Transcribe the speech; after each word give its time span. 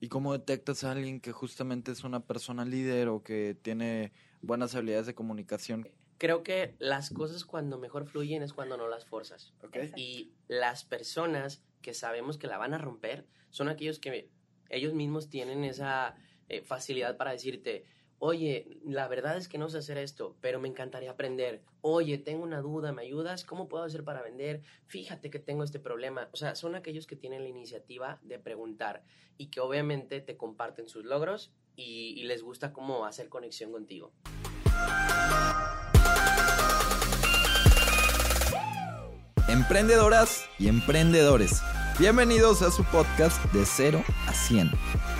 ¿Y 0.00 0.08
cómo 0.08 0.32
detectas 0.32 0.84
a 0.84 0.92
alguien 0.92 1.20
que 1.20 1.32
justamente 1.32 1.90
es 1.90 2.04
una 2.04 2.20
persona 2.20 2.64
líder 2.64 3.08
o 3.08 3.22
que 3.22 3.56
tiene 3.60 4.12
buenas 4.42 4.74
habilidades 4.74 5.06
de 5.06 5.14
comunicación? 5.14 5.88
Creo 6.18 6.42
que 6.42 6.74
las 6.78 7.10
cosas 7.10 7.44
cuando 7.44 7.78
mejor 7.78 8.06
fluyen 8.06 8.42
es 8.42 8.52
cuando 8.52 8.76
no 8.76 8.88
las 8.88 9.04
forzas. 9.04 9.54
Okay. 9.62 9.92
Y 9.96 10.32
las 10.46 10.84
personas 10.84 11.62
que 11.82 11.94
sabemos 11.94 12.38
que 12.38 12.46
la 12.46 12.58
van 12.58 12.74
a 12.74 12.78
romper 12.78 13.26
son 13.50 13.68
aquellos 13.68 13.98
que 13.98 14.30
ellos 14.68 14.94
mismos 14.94 15.30
tienen 15.30 15.64
esa 15.64 16.16
eh, 16.48 16.62
facilidad 16.62 17.16
para 17.16 17.32
decirte, 17.32 17.84
oye, 18.18 18.78
la 18.84 19.08
verdad 19.08 19.36
es 19.36 19.48
que 19.48 19.58
no 19.58 19.68
sé 19.68 19.78
hacer 19.78 19.98
esto, 19.98 20.36
pero 20.40 20.60
me 20.60 20.68
encantaría 20.68 21.10
aprender. 21.10 21.62
Oye, 21.80 22.18
tengo 22.18 22.42
una 22.42 22.60
duda, 22.60 22.92
¿me 22.92 23.02
ayudas? 23.02 23.44
¿Cómo 23.44 23.68
puedo 23.68 23.84
hacer 23.84 24.04
para 24.04 24.22
vender? 24.22 24.62
Fíjate 24.86 25.30
que 25.30 25.38
tengo 25.38 25.64
este 25.64 25.78
problema. 25.78 26.28
O 26.32 26.36
sea, 26.36 26.54
son 26.54 26.74
aquellos 26.74 27.06
que 27.06 27.16
tienen 27.16 27.42
la 27.42 27.48
iniciativa 27.48 28.18
de 28.22 28.38
preguntar 28.38 29.02
y 29.36 29.46
que 29.46 29.60
obviamente 29.60 30.20
te 30.20 30.36
comparten 30.36 30.88
sus 30.88 31.04
logros 31.04 31.52
y, 31.76 32.24
les 32.24 32.42
gusta 32.42 32.72
cómo 32.72 33.04
hacer 33.04 33.28
conexión 33.28 33.70
contigo. 33.70 34.12
Emprendedoras 39.48 40.44
y 40.58 40.68
emprendedores, 40.68 41.62
bienvenidos 41.98 42.62
a 42.62 42.70
su 42.70 42.84
podcast 42.84 43.42
de 43.52 43.64
0 43.64 44.02
a 44.26 44.32
100. 44.32 44.70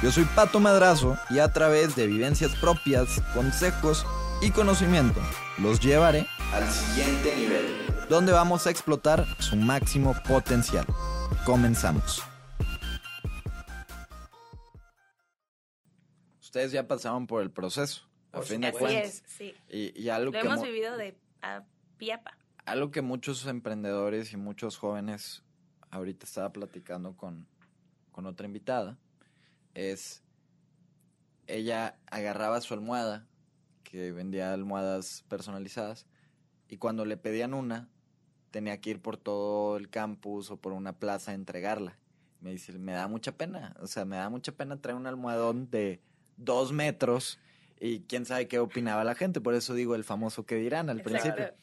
Yo 0.02 0.12
soy 0.12 0.24
Pato 0.24 0.60
Madrazo 0.60 1.18
y 1.30 1.40
a 1.40 1.52
través 1.52 1.96
de 1.96 2.06
vivencias 2.06 2.54
propias, 2.56 3.20
consejos 3.34 4.06
y 4.40 4.50
conocimiento 4.52 5.20
los 5.58 5.80
llevaré 5.80 6.26
al 6.52 6.68
siguiente 6.70 7.34
nivel, 7.36 7.66
donde 8.08 8.32
vamos 8.32 8.66
a 8.66 8.70
explotar 8.70 9.26
su 9.40 9.56
máximo 9.56 10.14
potencial. 10.26 10.86
Comenzamos. 11.44 12.22
Ustedes 16.40 16.70
ya 16.72 16.86
pasaron 16.86 17.26
por 17.26 17.42
el 17.42 17.50
proceso, 17.50 18.02
a 18.32 18.40
fin 18.42 18.60
de 18.60 18.72
cuentas. 18.72 19.04
es, 19.04 19.22
sí. 19.26 19.54
Y, 19.68 20.00
y 20.00 20.08
algo 20.10 20.26
Lo 20.26 20.32
que 20.32 20.46
hemos 20.46 20.58
mo- 20.58 20.64
vivido 20.64 20.96
de 20.96 21.18
a 21.42 21.62
pie 21.98 22.14
a 22.14 22.22
pa. 22.22 22.38
algo 22.64 22.90
que 22.90 23.02
muchos 23.02 23.44
emprendedores 23.46 24.32
y 24.32 24.36
muchos 24.36 24.78
jóvenes, 24.78 25.42
ahorita 25.90 26.24
estaba 26.24 26.50
platicando 26.52 27.16
con, 27.16 27.46
con 28.12 28.24
otra 28.26 28.46
invitada, 28.46 28.96
es 29.74 30.22
ella 31.46 31.98
agarraba 32.06 32.60
su 32.60 32.74
almohada, 32.74 33.26
que 33.82 34.12
vendía 34.12 34.52
almohadas 34.52 35.24
personalizadas, 35.28 36.06
y 36.68 36.76
cuando 36.76 37.04
le 37.06 37.16
pedían 37.16 37.54
una, 37.54 37.88
tenía 38.50 38.80
que 38.80 38.90
ir 38.90 39.00
por 39.00 39.16
todo 39.16 39.76
el 39.76 39.88
campus 39.88 40.50
o 40.50 40.58
por 40.58 40.72
una 40.72 40.98
plaza 40.98 41.30
a 41.30 41.34
entregarla. 41.34 41.98
Me 42.40 42.50
dice, 42.50 42.72
me 42.78 42.92
da 42.92 43.08
mucha 43.08 43.32
pena, 43.32 43.74
o 43.80 43.86
sea, 43.86 44.04
me 44.04 44.16
da 44.16 44.28
mucha 44.28 44.52
pena 44.52 44.80
traer 44.80 44.96
un 44.96 45.06
almohadón 45.06 45.70
de 45.70 46.00
dos 46.36 46.72
metros 46.72 47.38
y 47.80 48.00
quién 48.00 48.26
sabe 48.26 48.46
qué 48.46 48.58
opinaba 48.58 49.02
la 49.04 49.14
gente, 49.14 49.40
por 49.40 49.54
eso 49.54 49.72
digo 49.74 49.94
el 49.94 50.04
famoso 50.04 50.44
que 50.44 50.56
dirán 50.56 50.90
al 50.90 51.00
Exacto. 51.00 51.20
principio. 51.34 51.54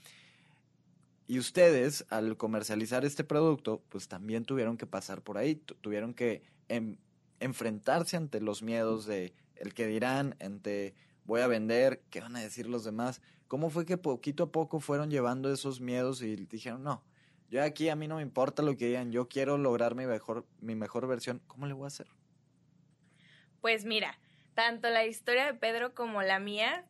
Y 1.27 1.39
ustedes, 1.39 2.05
al 2.09 2.37
comercializar 2.37 3.05
este 3.05 3.23
producto, 3.23 3.83
pues 3.89 4.07
también 4.07 4.45
tuvieron 4.45 4.77
que 4.77 4.85
pasar 4.85 5.21
por 5.21 5.37
ahí, 5.37 5.55
tu- 5.55 5.75
tuvieron 5.75 6.13
que 6.13 6.43
em- 6.67 6.97
enfrentarse 7.39 8.17
ante 8.17 8.39
los 8.41 8.61
miedos 8.61 9.05
de 9.05 9.33
el 9.55 9.73
que 9.73 9.87
dirán, 9.87 10.35
ante 10.39 10.93
voy 11.25 11.41
a 11.41 11.47
vender, 11.47 12.01
qué 12.09 12.21
van 12.21 12.35
a 12.35 12.41
decir 12.41 12.67
los 12.67 12.83
demás. 12.83 13.21
¿Cómo 13.47 13.69
fue 13.69 13.85
que 13.85 13.97
poquito 13.97 14.43
a 14.43 14.51
poco 14.51 14.79
fueron 14.79 15.09
llevando 15.09 15.51
esos 15.53 15.79
miedos 15.79 16.21
y 16.21 16.35
dijeron, 16.35 16.83
no, 16.83 17.03
yo 17.49 17.63
aquí 17.63 17.89
a 17.89 17.95
mí 17.95 18.07
no 18.07 18.15
me 18.17 18.21
importa 18.21 18.63
lo 18.63 18.75
que 18.75 18.87
digan, 18.87 19.11
yo 19.11 19.27
quiero 19.27 19.57
lograr 19.57 19.95
mi 19.95 20.05
mejor, 20.05 20.45
mi 20.59 20.75
mejor 20.75 21.07
versión, 21.07 21.41
¿cómo 21.47 21.67
le 21.67 21.73
voy 21.73 21.85
a 21.85 21.87
hacer? 21.87 22.07
Pues 23.61 23.85
mira, 23.85 24.19
tanto 24.55 24.89
la 24.89 25.05
historia 25.05 25.45
de 25.45 25.53
Pedro 25.53 25.93
como 25.93 26.21
la 26.21 26.39
mía, 26.39 26.85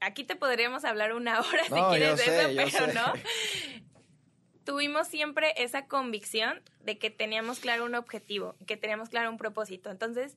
aquí 0.00 0.24
te 0.24 0.36
podríamos 0.36 0.84
hablar 0.84 1.12
una 1.12 1.40
hora 1.40 1.64
si 1.64 1.74
No, 1.74 1.90
quieres 1.90 2.16
de 2.18 2.24
sé, 2.24 2.62
eso, 2.62 2.78
pero 2.78 2.86
sé. 2.86 2.94
no. 2.94 3.12
Tuvimos 4.70 5.08
siempre 5.08 5.52
esa 5.56 5.88
convicción 5.88 6.62
de 6.84 6.96
que 6.96 7.10
teníamos 7.10 7.58
claro 7.58 7.84
un 7.84 7.96
objetivo, 7.96 8.54
que 8.68 8.76
teníamos 8.76 9.08
claro 9.08 9.28
un 9.28 9.36
propósito. 9.36 9.90
Entonces, 9.90 10.36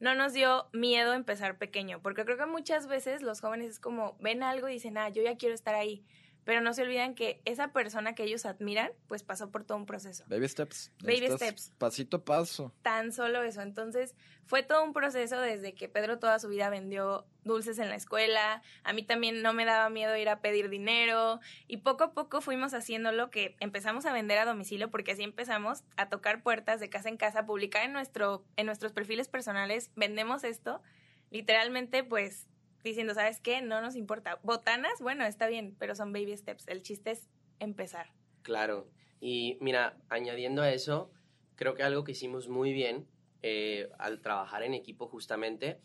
no 0.00 0.14
nos 0.14 0.32
dio 0.32 0.70
miedo 0.72 1.12
empezar 1.12 1.58
pequeño, 1.58 2.00
porque 2.00 2.24
creo 2.24 2.38
que 2.38 2.46
muchas 2.46 2.86
veces 2.86 3.20
los 3.20 3.42
jóvenes 3.42 3.68
es 3.72 3.80
como 3.80 4.16
ven 4.20 4.42
algo 4.42 4.70
y 4.70 4.72
dicen, 4.72 4.96
ah, 4.96 5.10
yo 5.10 5.22
ya 5.22 5.36
quiero 5.36 5.54
estar 5.54 5.74
ahí, 5.74 6.02
pero 6.44 6.60
no 6.60 6.74
se 6.74 6.82
olvidan 6.82 7.14
que 7.14 7.40
esa 7.44 7.72
persona 7.72 8.14
que 8.14 8.24
ellos 8.24 8.44
admiran, 8.46 8.92
pues 9.08 9.22
pasó 9.22 9.50
por 9.50 9.64
todo 9.64 9.78
un 9.78 9.86
proceso. 9.86 10.24
Baby 10.28 10.48
steps. 10.48 10.92
Baby 11.02 11.28
steps. 11.30 11.72
Pasito 11.78 12.18
a 12.18 12.24
paso. 12.24 12.72
tan 12.82 13.12
solo 13.12 13.42
eso. 13.42 13.62
Entonces, 13.62 14.14
fue 14.46 14.62
todo 14.62 14.84
un 14.84 14.92
proceso 14.92 15.40
desde 15.40 15.74
que 15.74 15.88
Pedro 15.88 16.18
toda 16.18 16.38
su 16.38 16.48
vida 16.48 16.68
vendió 16.68 17.26
dulces 17.44 17.78
en 17.78 17.88
la 17.88 17.96
escuela. 17.96 18.62
A 18.82 18.92
mí 18.92 19.02
también 19.02 19.42
no 19.42 19.54
me 19.54 19.64
daba 19.64 19.88
miedo 19.88 20.16
ir 20.16 20.28
a 20.28 20.40
pedir 20.40 20.68
dinero. 20.68 21.40
Y 21.66 21.78
poco 21.78 22.04
a 22.04 22.12
poco 22.12 22.40
fuimos 22.40 22.74
haciéndolo 22.74 23.30
que 23.30 23.56
empezamos 23.60 24.04
a 24.04 24.12
vender 24.12 24.38
a 24.38 24.44
domicilio 24.44 24.90
porque 24.90 25.12
así 25.12 25.22
empezamos 25.22 25.84
a 25.96 26.08
tocar 26.08 26.42
puertas 26.42 26.80
de 26.80 26.90
casa 26.90 27.08
en 27.08 27.16
casa, 27.16 27.40
a 27.40 27.46
publicar 27.46 27.84
en, 27.84 27.92
nuestro, 27.92 28.44
en 28.56 28.66
nuestros 28.66 28.92
perfiles 28.92 29.28
personales, 29.28 29.90
vendemos 29.96 30.44
esto. 30.44 30.82
Literalmente, 31.30 32.04
pues, 32.04 32.46
diciendo, 32.90 33.14
¿sabes 33.14 33.40
qué? 33.40 33.62
No 33.62 33.80
nos 33.80 33.96
importa. 33.96 34.38
Botanas, 34.42 35.00
bueno, 35.00 35.24
está 35.24 35.46
bien, 35.48 35.74
pero 35.78 35.94
son 35.94 36.12
baby 36.12 36.36
steps. 36.36 36.66
El 36.68 36.82
chiste 36.82 37.12
es 37.12 37.28
empezar. 37.58 38.12
Claro. 38.42 38.88
Y 39.20 39.56
mira, 39.60 39.96
añadiendo 40.08 40.62
a 40.62 40.70
eso, 40.70 41.10
creo 41.56 41.74
que 41.74 41.82
algo 41.82 42.04
que 42.04 42.12
hicimos 42.12 42.48
muy 42.48 42.72
bien 42.72 43.08
eh, 43.42 43.88
al 43.98 44.20
trabajar 44.20 44.62
en 44.62 44.74
equipo 44.74 45.06
justamente 45.06 45.80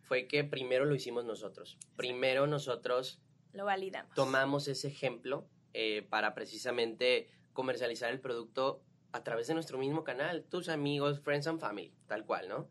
fue 0.00 0.26
que 0.26 0.44
primero 0.44 0.84
lo 0.84 0.94
hicimos 0.94 1.24
nosotros. 1.24 1.78
Primero 1.96 2.46
nosotros 2.46 3.20
Lo 3.52 3.64
validamos. 3.64 4.14
tomamos 4.14 4.68
ese 4.68 4.88
ejemplo 4.88 5.46
eh, 5.74 6.02
para 6.08 6.34
precisamente 6.34 7.28
comercializar 7.52 8.10
el 8.10 8.20
producto 8.20 8.82
a 9.12 9.22
través 9.22 9.46
de 9.46 9.54
nuestro 9.54 9.78
mismo 9.78 10.04
canal, 10.04 10.44
tus 10.44 10.68
amigos, 10.70 11.20
friends 11.20 11.46
and 11.46 11.60
family, 11.60 11.94
tal 12.06 12.24
cual, 12.24 12.48
¿no? 12.48 12.68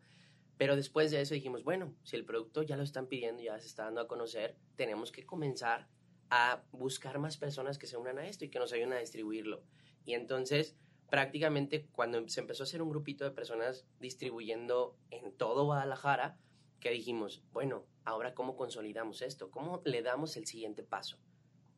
Pero 0.57 0.75
después 0.75 1.11
de 1.11 1.21
eso 1.21 1.33
dijimos, 1.33 1.63
bueno, 1.63 1.95
si 2.03 2.15
el 2.15 2.25
producto 2.25 2.61
ya 2.63 2.77
lo 2.77 2.83
están 2.83 3.07
pidiendo, 3.07 3.41
ya 3.41 3.59
se 3.59 3.67
está 3.67 3.85
dando 3.85 4.01
a 4.01 4.07
conocer, 4.07 4.57
tenemos 4.75 5.11
que 5.11 5.25
comenzar 5.25 5.87
a 6.29 6.63
buscar 6.71 7.19
más 7.19 7.37
personas 7.37 7.77
que 7.77 7.87
se 7.87 7.97
unan 7.97 8.19
a 8.19 8.27
esto 8.27 8.45
y 8.45 8.49
que 8.49 8.59
nos 8.59 8.71
ayuden 8.71 8.93
a 8.93 8.99
distribuirlo. 8.99 9.63
Y 10.05 10.13
entonces, 10.13 10.75
prácticamente 11.09 11.87
cuando 11.91 12.25
se 12.29 12.39
empezó 12.39 12.63
a 12.63 12.65
hacer 12.65 12.81
un 12.81 12.89
grupito 12.89 13.25
de 13.25 13.31
personas 13.31 13.85
distribuyendo 13.99 14.97
en 15.09 15.33
todo 15.33 15.65
Guadalajara, 15.65 16.37
que 16.79 16.89
dijimos, 16.89 17.43
bueno, 17.51 17.85
ahora 18.05 18.33
cómo 18.33 18.55
consolidamos 18.55 19.21
esto, 19.21 19.51
cómo 19.51 19.81
le 19.85 20.01
damos 20.01 20.37
el 20.37 20.45
siguiente 20.45 20.83
paso. 20.83 21.17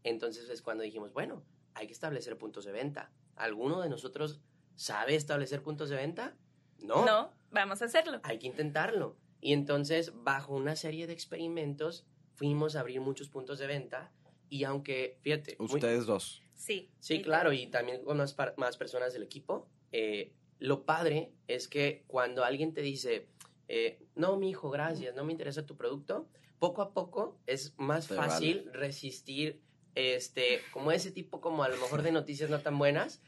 Entonces 0.04 0.50
es 0.50 0.62
cuando 0.62 0.84
dijimos, 0.84 1.14
bueno, 1.14 1.44
hay 1.74 1.88
que 1.88 1.94
establecer 1.94 2.38
puntos 2.38 2.66
de 2.66 2.72
venta. 2.72 3.12
¿Alguno 3.36 3.82
de 3.82 3.90
nosotros 3.90 4.40
sabe 4.76 5.16
establecer 5.16 5.64
puntos 5.64 5.90
de 5.90 5.96
venta? 5.96 6.38
No. 6.80 7.06
No, 7.06 7.34
vamos 7.54 7.82
a 7.82 7.86
hacerlo. 7.86 8.20
Hay 8.24 8.40
que 8.40 8.48
intentarlo. 8.48 9.16
Y 9.40 9.54
entonces, 9.54 10.14
bajo 10.24 10.56
una 10.56 10.76
serie 10.76 11.08
de 11.08 11.14
experimentos, 11.14 12.06
fuimos 12.36 12.76
a 12.76 12.80
abrir 12.82 13.02
muchos 13.02 13.30
puntos 13.30 13.60
de 13.60 13.68
venta. 13.68 14.12
Y 14.50 14.64
aunque, 14.64 15.18
fíjate, 15.22 15.56
muy- 15.60 15.68
Ustedes 15.76 16.06
dos. 16.06 16.42
Sí. 16.56 16.92
Sí, 17.00 17.22
claro, 17.22 17.52
y 17.52 17.68
también 17.68 18.04
con 18.04 18.18
más, 18.18 18.36
más 18.58 18.78
personas 18.78 19.14
del 19.14 19.24
equipo. 19.24 19.68
Eh, 19.92 20.34
lo 20.60 20.86
padre 20.86 21.34
es 21.48 21.68
que 21.68 22.04
cuando 22.08 22.44
alguien 22.44 22.74
te 22.74 22.82
dice, 22.82 23.28
eh, 23.68 24.00
no, 24.16 24.38
mi 24.38 24.50
hijo, 24.52 24.70
gracias, 24.70 25.14
no 25.16 25.26
me 25.26 25.32
interesa 25.34 25.66
tu 25.66 25.76
producto, 25.76 26.30
poco 26.60 26.82
a 26.82 26.94
poco 26.94 27.38
es 27.48 27.74
más 27.78 28.08
Te 28.08 28.16
fácil 28.16 28.70
resistir, 28.72 29.62
este, 29.96 30.62
como 30.72 30.92
ese 30.92 31.12
tipo, 31.12 31.42
como 31.42 31.64
a 31.64 31.70
lo 31.70 31.76
mejor 31.76 32.02
de 32.02 32.12
noticias 32.14 32.50
no 32.50 32.60
tan 32.60 32.78
buenas, 32.80 33.22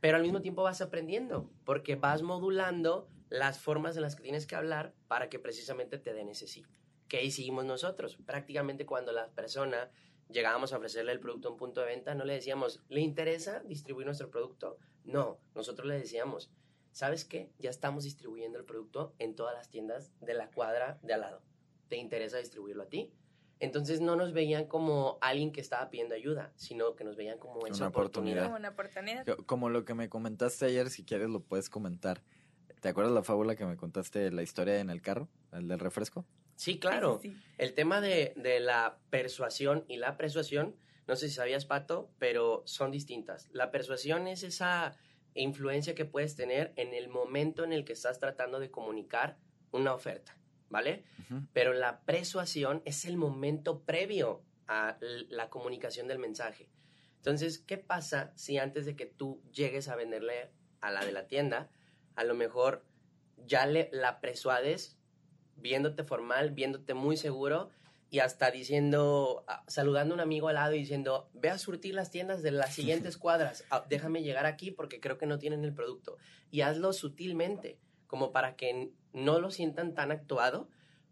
pero 0.00 0.16
al 0.16 0.22
mismo 0.22 0.40
tiempo 0.42 0.62
vas 0.62 0.80
aprendiendo, 0.80 1.50
porque 1.64 1.96
vas 1.96 2.22
modulando 2.22 3.08
las 3.28 3.58
formas 3.58 3.96
en 3.96 4.02
las 4.02 4.16
que 4.16 4.22
tienes 4.22 4.46
que 4.46 4.54
hablar 4.56 4.94
para 5.08 5.28
que 5.28 5.38
precisamente 5.38 5.98
te 5.98 6.12
den 6.14 6.28
ese 6.28 6.46
sí. 6.46 6.64
¿Qué 7.08 7.24
hicimos 7.24 7.64
nosotros? 7.64 8.16
Prácticamente 8.24 8.86
cuando 8.86 9.12
la 9.12 9.28
persona 9.30 9.90
llegábamos 10.28 10.72
a 10.72 10.78
ofrecerle 10.78 11.12
el 11.12 11.20
producto 11.20 11.48
a 11.48 11.52
un 11.52 11.56
punto 11.56 11.80
de 11.80 11.86
venta, 11.86 12.14
no 12.14 12.24
le 12.24 12.34
decíamos, 12.34 12.82
¿le 12.88 13.00
interesa 13.00 13.60
distribuir 13.60 14.06
nuestro 14.06 14.30
producto? 14.30 14.78
No, 15.04 15.38
nosotros 15.54 15.86
le 15.86 15.94
decíamos, 15.98 16.50
¿sabes 16.90 17.24
qué? 17.24 17.52
Ya 17.58 17.70
estamos 17.70 18.02
distribuyendo 18.04 18.58
el 18.58 18.64
producto 18.64 19.14
en 19.18 19.36
todas 19.36 19.54
las 19.54 19.68
tiendas 19.70 20.12
de 20.20 20.34
la 20.34 20.50
cuadra 20.50 20.98
de 21.02 21.14
al 21.14 21.20
lado. 21.20 21.42
¿Te 21.88 21.96
interesa 21.96 22.38
distribuirlo 22.38 22.82
a 22.82 22.88
ti? 22.88 23.12
Entonces 23.60 24.00
no 24.00 24.16
nos 24.16 24.32
veían 24.32 24.66
como 24.66 25.16
alguien 25.22 25.50
que 25.52 25.60
estaba 25.60 25.88
pidiendo 25.88 26.14
ayuda, 26.14 26.52
sino 26.56 26.94
que 26.96 27.04
nos 27.04 27.16
veían 27.16 27.38
como 27.38 27.66
esa 27.66 27.76
Una 27.76 27.88
oportunidad. 27.88 27.90
oportunidad. 27.90 28.44
Como 28.44 28.56
una 28.56 28.68
oportunidad. 28.70 29.24
Co- 29.26 29.46
Como 29.46 29.70
lo 29.70 29.84
que 29.84 29.94
me 29.94 30.08
comentaste 30.10 30.66
ayer, 30.66 30.90
si 30.90 31.04
quieres 31.04 31.28
lo 31.30 31.40
puedes 31.40 31.70
comentar. 31.70 32.22
¿Te 32.86 32.90
acuerdas 32.90 33.12
la 33.12 33.24
fábula 33.24 33.56
que 33.56 33.64
me 33.64 33.76
contaste, 33.76 34.30
la 34.30 34.44
historia 34.44 34.78
en 34.78 34.90
el 34.90 35.02
carro, 35.02 35.28
el 35.50 35.66
del 35.66 35.80
refresco? 35.80 36.24
Sí, 36.54 36.78
claro. 36.78 37.18
Sí, 37.20 37.30
sí, 37.30 37.34
sí. 37.34 37.42
El 37.58 37.74
tema 37.74 38.00
de, 38.00 38.32
de 38.36 38.60
la 38.60 39.00
persuasión 39.10 39.84
y 39.88 39.96
la 39.96 40.16
persuasión, 40.16 40.76
no 41.08 41.16
sé 41.16 41.28
si 41.28 41.34
sabías, 41.34 41.64
Pato, 41.64 42.12
pero 42.20 42.62
son 42.64 42.92
distintas. 42.92 43.48
La 43.50 43.72
persuasión 43.72 44.28
es 44.28 44.44
esa 44.44 44.96
influencia 45.34 45.96
que 45.96 46.04
puedes 46.04 46.36
tener 46.36 46.74
en 46.76 46.94
el 46.94 47.08
momento 47.08 47.64
en 47.64 47.72
el 47.72 47.84
que 47.84 47.92
estás 47.92 48.20
tratando 48.20 48.60
de 48.60 48.70
comunicar 48.70 49.36
una 49.72 49.92
oferta, 49.92 50.38
¿vale? 50.70 51.02
Pero 51.52 51.72
la 51.72 52.02
persuasión 52.02 52.82
es 52.84 53.04
el 53.04 53.16
momento 53.16 53.82
previo 53.82 54.44
a 54.68 54.96
la 55.00 55.50
comunicación 55.50 56.06
del 56.06 56.20
mensaje. 56.20 56.68
Entonces, 57.16 57.58
¿qué 57.58 57.78
pasa 57.78 58.30
si 58.36 58.58
antes 58.58 58.86
de 58.86 58.94
que 58.94 59.06
tú 59.06 59.42
llegues 59.50 59.88
a 59.88 59.96
venderle 59.96 60.52
a 60.80 60.92
la 60.92 61.04
de 61.04 61.10
la 61.10 61.26
tienda, 61.26 61.68
a 62.16 62.24
lo 62.24 62.34
mejor 62.34 62.84
ya 63.36 63.66
le, 63.66 63.88
la 63.92 64.20
persuades 64.20 64.98
viéndote 65.56 66.04
formal, 66.04 66.50
viéndote 66.50 66.94
muy 66.94 67.16
seguro 67.16 67.70
y 68.08 68.20
hasta 68.20 68.50
diciendo, 68.50 69.44
ah, 69.48 69.64
saludando 69.66 70.14
a 70.14 70.16
un 70.16 70.20
amigo 70.20 70.48
al 70.48 70.54
lado 70.56 70.74
y 70.74 70.78
diciendo, 70.78 71.28
ve 71.34 71.50
a 71.50 71.58
surtir 71.58 71.94
las 71.94 72.10
tiendas 72.10 72.42
de 72.42 72.50
las 72.50 72.74
siguientes 72.74 73.16
cuadras, 73.18 73.64
ah, 73.70 73.84
déjame 73.88 74.22
llegar 74.22 74.46
aquí 74.46 74.70
porque 74.70 75.00
creo 75.00 75.18
que 75.18 75.26
no 75.26 75.38
tienen 75.38 75.64
el 75.64 75.74
producto. 75.74 76.16
Y 76.50 76.60
hazlo 76.60 76.92
sutilmente, 76.92 77.78
como 78.06 78.32
para 78.32 78.56
que 78.56 78.92
no 79.12 79.40
lo 79.40 79.50
sientan 79.50 79.94
tan 79.94 80.12
actuado, 80.12 80.68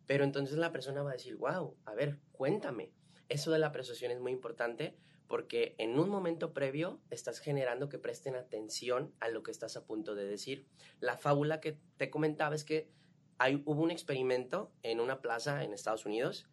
pero 0.06 0.24
entonces 0.24 0.56
la 0.56 0.72
persona 0.72 1.02
va 1.02 1.10
a 1.10 1.14
decir, 1.14 1.36
wow, 1.36 1.76
a 1.84 1.94
ver, 1.94 2.20
cuéntame. 2.32 2.92
Eso 3.28 3.50
de 3.50 3.58
la 3.58 3.72
persuasión 3.72 4.12
es 4.12 4.20
muy 4.20 4.32
importante 4.32 4.96
porque 5.28 5.74
en 5.78 5.98
un 5.98 6.08
momento 6.08 6.52
previo 6.52 7.00
estás 7.10 7.38
generando 7.40 7.88
que 7.88 7.98
presten 7.98 8.36
atención 8.36 9.14
a 9.20 9.28
lo 9.28 9.42
que 9.42 9.50
estás 9.50 9.76
a 9.76 9.84
punto 9.86 10.14
de 10.14 10.24
decir. 10.26 10.66
La 11.00 11.16
fábula 11.16 11.60
que 11.60 11.78
te 11.96 12.10
comentaba 12.10 12.54
es 12.54 12.64
que 12.64 12.90
hay, 13.38 13.62
hubo 13.64 13.82
un 13.82 13.90
experimento 13.90 14.72
en 14.82 15.00
una 15.00 15.20
plaza 15.20 15.64
en 15.64 15.72
Estados 15.72 16.06
Unidos, 16.06 16.48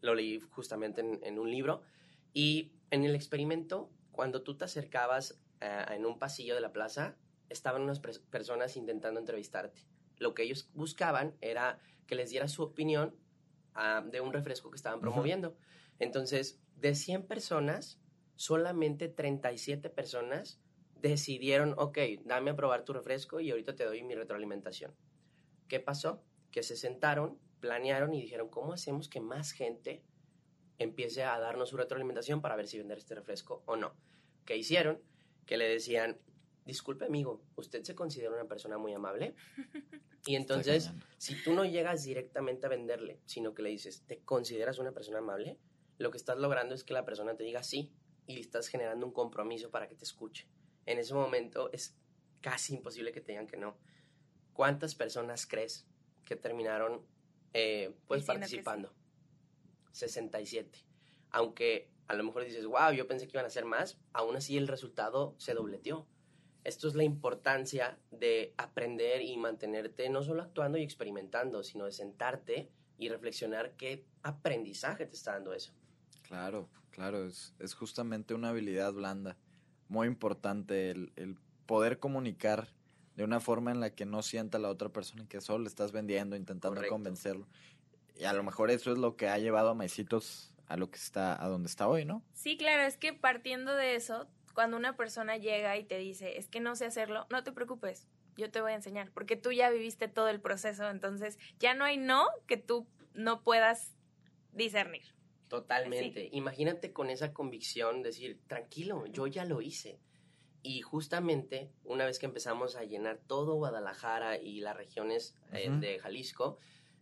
lo 0.00 0.14
leí 0.14 0.40
justamente 0.40 1.00
en, 1.00 1.20
en 1.22 1.38
un 1.38 1.50
libro, 1.50 1.82
y 2.32 2.72
en 2.90 3.04
el 3.04 3.14
experimento, 3.14 3.90
cuando 4.12 4.42
tú 4.42 4.56
te 4.56 4.64
acercabas 4.64 5.40
eh, 5.60 5.84
en 5.90 6.06
un 6.06 6.18
pasillo 6.18 6.54
de 6.54 6.60
la 6.60 6.72
plaza, 6.72 7.16
estaban 7.48 7.82
unas 7.82 8.00
pers- 8.00 8.22
personas 8.30 8.76
intentando 8.76 9.20
entrevistarte. 9.20 9.84
Lo 10.18 10.34
que 10.34 10.44
ellos 10.44 10.70
buscaban 10.74 11.36
era 11.40 11.78
que 12.06 12.14
les 12.14 12.30
dieras 12.30 12.52
su 12.52 12.62
opinión 12.62 13.14
ah, 13.74 14.02
de 14.08 14.20
un 14.20 14.32
refresco 14.32 14.70
que 14.70 14.76
estaban 14.76 15.00
promoviendo. 15.00 15.56
Entonces, 15.98 16.60
de 16.76 16.94
100 16.94 17.26
personas, 17.26 18.00
solamente 18.36 19.08
37 19.08 19.90
personas 19.90 20.60
decidieron, 21.02 21.74
ok, 21.76 21.98
dame 22.24 22.52
a 22.52 22.56
probar 22.56 22.84
tu 22.84 22.92
refresco 22.92 23.40
y 23.40 23.50
ahorita 23.50 23.74
te 23.74 23.84
doy 23.84 24.02
mi 24.02 24.14
retroalimentación. 24.14 24.94
¿Qué 25.68 25.80
pasó? 25.80 26.22
Que 26.50 26.62
se 26.62 26.76
sentaron, 26.76 27.38
planearon 27.60 28.14
y 28.14 28.22
dijeron, 28.22 28.48
¿cómo 28.48 28.72
hacemos 28.72 29.08
que 29.08 29.20
más 29.20 29.52
gente 29.52 30.02
empiece 30.78 31.24
a 31.24 31.38
darnos 31.38 31.70
su 31.70 31.76
retroalimentación 31.76 32.40
para 32.40 32.56
ver 32.56 32.68
si 32.68 32.78
vender 32.78 32.98
este 32.98 33.14
refresco 33.14 33.62
o 33.66 33.76
no? 33.76 33.94
¿Qué 34.44 34.56
hicieron? 34.56 35.02
Que 35.44 35.56
le 35.56 35.68
decían, 35.68 36.18
disculpe 36.64 37.04
amigo, 37.04 37.42
¿usted 37.56 37.82
se 37.82 37.94
considera 37.96 38.32
una 38.32 38.46
persona 38.46 38.78
muy 38.78 38.94
amable? 38.94 39.34
Y 40.24 40.36
entonces, 40.36 40.92
si 41.18 41.34
tú 41.42 41.52
no 41.52 41.64
llegas 41.64 42.04
directamente 42.04 42.66
a 42.66 42.68
venderle, 42.68 43.18
sino 43.26 43.54
que 43.54 43.62
le 43.62 43.70
dices, 43.70 44.04
¿te 44.06 44.20
consideras 44.20 44.78
una 44.78 44.92
persona 44.92 45.18
amable? 45.18 45.58
Lo 45.98 46.12
que 46.12 46.16
estás 46.16 46.38
logrando 46.38 46.76
es 46.76 46.84
que 46.84 46.94
la 46.94 47.04
persona 47.04 47.34
te 47.34 47.42
diga 47.42 47.64
sí 47.64 47.92
y 48.26 48.40
estás 48.40 48.68
generando 48.68 49.06
un 49.06 49.12
compromiso 49.12 49.70
para 49.70 49.88
que 49.88 49.94
te 49.94 50.04
escuche. 50.04 50.46
En 50.86 50.98
ese 50.98 51.14
momento 51.14 51.70
es 51.72 51.96
casi 52.40 52.74
imposible 52.74 53.12
que 53.12 53.20
te 53.20 53.32
digan 53.32 53.46
que 53.46 53.56
no. 53.56 53.76
¿Cuántas 54.52 54.94
personas 54.94 55.46
crees 55.46 55.86
que 56.24 56.36
terminaron 56.36 57.06
eh, 57.54 57.94
pues 58.06 58.24
participando? 58.24 58.92
67. 59.92 60.78
Aunque 61.30 61.90
a 62.08 62.14
lo 62.14 62.24
mejor 62.24 62.44
dices, 62.44 62.66
wow, 62.66 62.92
yo 62.94 63.06
pensé 63.06 63.26
que 63.26 63.36
iban 63.36 63.46
a 63.46 63.50
ser 63.50 63.64
más, 63.64 63.98
aún 64.12 64.36
así 64.36 64.56
el 64.56 64.68
resultado 64.68 65.34
se 65.38 65.54
dobleteó. 65.54 66.06
Esto 66.64 66.86
es 66.86 66.94
la 66.94 67.04
importancia 67.04 67.98
de 68.10 68.54
aprender 68.56 69.22
y 69.22 69.36
mantenerte 69.36 70.08
no 70.08 70.22
solo 70.22 70.42
actuando 70.42 70.78
y 70.78 70.82
experimentando, 70.82 71.62
sino 71.64 71.86
de 71.86 71.92
sentarte 71.92 72.70
y 72.98 73.08
reflexionar 73.08 73.76
qué 73.76 74.04
aprendizaje 74.22 75.06
te 75.06 75.16
está 75.16 75.32
dando 75.32 75.54
eso. 75.54 75.72
Claro, 76.22 76.68
claro, 76.92 77.26
es, 77.26 77.54
es 77.58 77.74
justamente 77.74 78.34
una 78.34 78.50
habilidad 78.50 78.92
blanda, 78.92 79.36
muy 79.88 80.06
importante 80.06 80.90
el, 80.90 81.12
el 81.16 81.36
poder 81.66 81.98
comunicar 81.98 82.68
de 83.16 83.24
una 83.24 83.40
forma 83.40 83.70
en 83.72 83.80
la 83.80 83.90
que 83.90 84.06
no 84.06 84.22
sienta 84.22 84.58
la 84.58 84.68
otra 84.68 84.88
persona 84.88 85.26
que 85.28 85.40
solo 85.40 85.64
le 85.64 85.68
estás 85.68 85.92
vendiendo, 85.92 86.36
intentando 86.36 86.76
Correcto. 86.76 86.94
convencerlo. 86.94 87.46
Y 88.16 88.24
a 88.24 88.32
lo 88.32 88.42
mejor 88.42 88.70
eso 88.70 88.92
es 88.92 88.98
lo 88.98 89.16
que 89.16 89.28
ha 89.28 89.38
llevado 89.38 89.70
a 89.70 89.74
Maicitos 89.74 90.54
a 90.68 90.76
lo 90.76 90.90
que 90.90 90.96
está, 90.96 91.42
a 91.42 91.48
donde 91.48 91.68
está 91.68 91.88
hoy, 91.88 92.04
¿no? 92.04 92.22
Sí, 92.32 92.56
claro, 92.56 92.84
es 92.84 92.96
que 92.96 93.12
partiendo 93.12 93.74
de 93.74 93.94
eso, 93.94 94.26
cuando 94.54 94.76
una 94.76 94.96
persona 94.96 95.36
llega 95.36 95.76
y 95.76 95.84
te 95.84 95.98
dice, 95.98 96.38
es 96.38 96.48
que 96.48 96.60
no 96.60 96.76
sé 96.76 96.86
hacerlo, 96.86 97.26
no 97.30 97.42
te 97.42 97.52
preocupes, 97.52 98.06
yo 98.36 98.50
te 98.50 98.62
voy 98.62 98.72
a 98.72 98.76
enseñar, 98.76 99.10
porque 99.12 99.36
tú 99.36 99.52
ya 99.52 99.68
viviste 99.68 100.08
todo 100.08 100.28
el 100.28 100.40
proceso, 100.40 100.88
entonces 100.88 101.38
ya 101.58 101.74
no 101.74 101.84
hay 101.84 101.98
no 101.98 102.26
que 102.46 102.56
tú 102.56 102.86
no 103.12 103.42
puedas 103.42 103.92
discernir. 104.52 105.02
Totalmente. 105.52 106.30
Imagínate 106.32 106.94
con 106.94 107.10
esa 107.10 107.34
convicción, 107.34 108.02
decir, 108.02 108.40
tranquilo, 108.46 109.04
yo 109.04 109.26
ya 109.26 109.44
lo 109.44 109.60
hice. 109.60 110.00
Y 110.62 110.80
justamente 110.80 111.70
una 111.84 112.06
vez 112.06 112.18
que 112.18 112.24
empezamos 112.24 112.74
a 112.74 112.84
llenar 112.84 113.18
todo 113.18 113.56
Guadalajara 113.56 114.38
y 114.38 114.60
las 114.60 114.74
regiones 114.74 115.36
eh, 115.52 115.68
de 115.68 115.98
Jalisco 115.98 116.56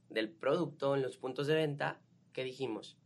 del 0.09 0.31
producto 0.31 0.97
en 0.97 1.03
los 1.03 1.17
puntos 1.17 1.47
de 1.47 1.55
venta, 1.55 2.01
¿qué 2.33 2.43
dijimos? 2.43 2.99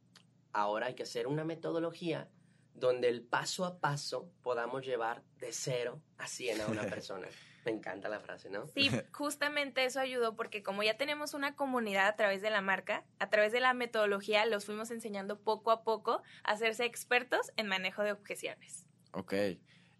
Ahora 0.54 0.86
hay 0.86 0.94
que 0.94 1.02
hacer 1.02 1.26
una 1.26 1.44
metodología 1.44 2.30
donde 2.72 3.10
el 3.10 3.20
paso 3.20 3.66
a 3.66 3.80
paso 3.80 4.30
podamos 4.42 4.86
llevar 4.86 5.24
de 5.40 5.52
cero 5.52 6.00
a 6.16 6.26
100 6.26 6.62
a 6.62 6.66
una 6.68 6.84
persona. 6.88 7.28
Me 7.64 7.72
encanta 7.72 8.08
la 8.08 8.20
frase, 8.20 8.50
¿no? 8.50 8.66
Sí, 8.66 8.90
justamente 9.12 9.84
eso 9.84 10.00
ayudó 10.00 10.36
porque 10.36 10.62
como 10.62 10.82
ya 10.82 10.96
tenemos 10.96 11.34
una 11.34 11.56
comunidad 11.56 12.06
a 12.06 12.16
través 12.16 12.42
de 12.42 12.50
la 12.50 12.60
marca, 12.60 13.04
a 13.18 13.30
través 13.30 13.52
de 13.52 13.60
la 13.60 13.74
metodología 13.74 14.44
los 14.46 14.66
fuimos 14.66 14.90
enseñando 14.90 15.40
poco 15.40 15.70
a 15.70 15.82
poco 15.82 16.22
a 16.42 16.52
hacerse 16.52 16.84
expertos 16.84 17.52
en 17.56 17.68
manejo 17.68 18.02
de 18.02 18.12
objeciones. 18.12 18.86
Ok. 19.12 19.34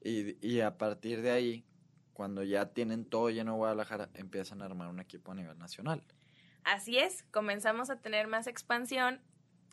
Y, 0.02 0.46
y 0.46 0.60
a 0.60 0.76
partir 0.76 1.22
de 1.22 1.30
ahí, 1.30 1.64
cuando 2.12 2.42
ya 2.42 2.72
tienen 2.72 3.04
todo 3.04 3.30
lleno 3.30 3.56
Guadalajara, 3.56 4.10
empiezan 4.14 4.60
a 4.62 4.66
armar 4.66 4.88
un 4.88 5.00
equipo 5.00 5.32
a 5.32 5.34
nivel 5.34 5.58
nacional. 5.58 6.04
Así 6.64 6.98
es, 6.98 7.24
comenzamos 7.24 7.90
a 7.90 7.96
tener 7.96 8.26
más 8.26 8.46
expansión. 8.46 9.20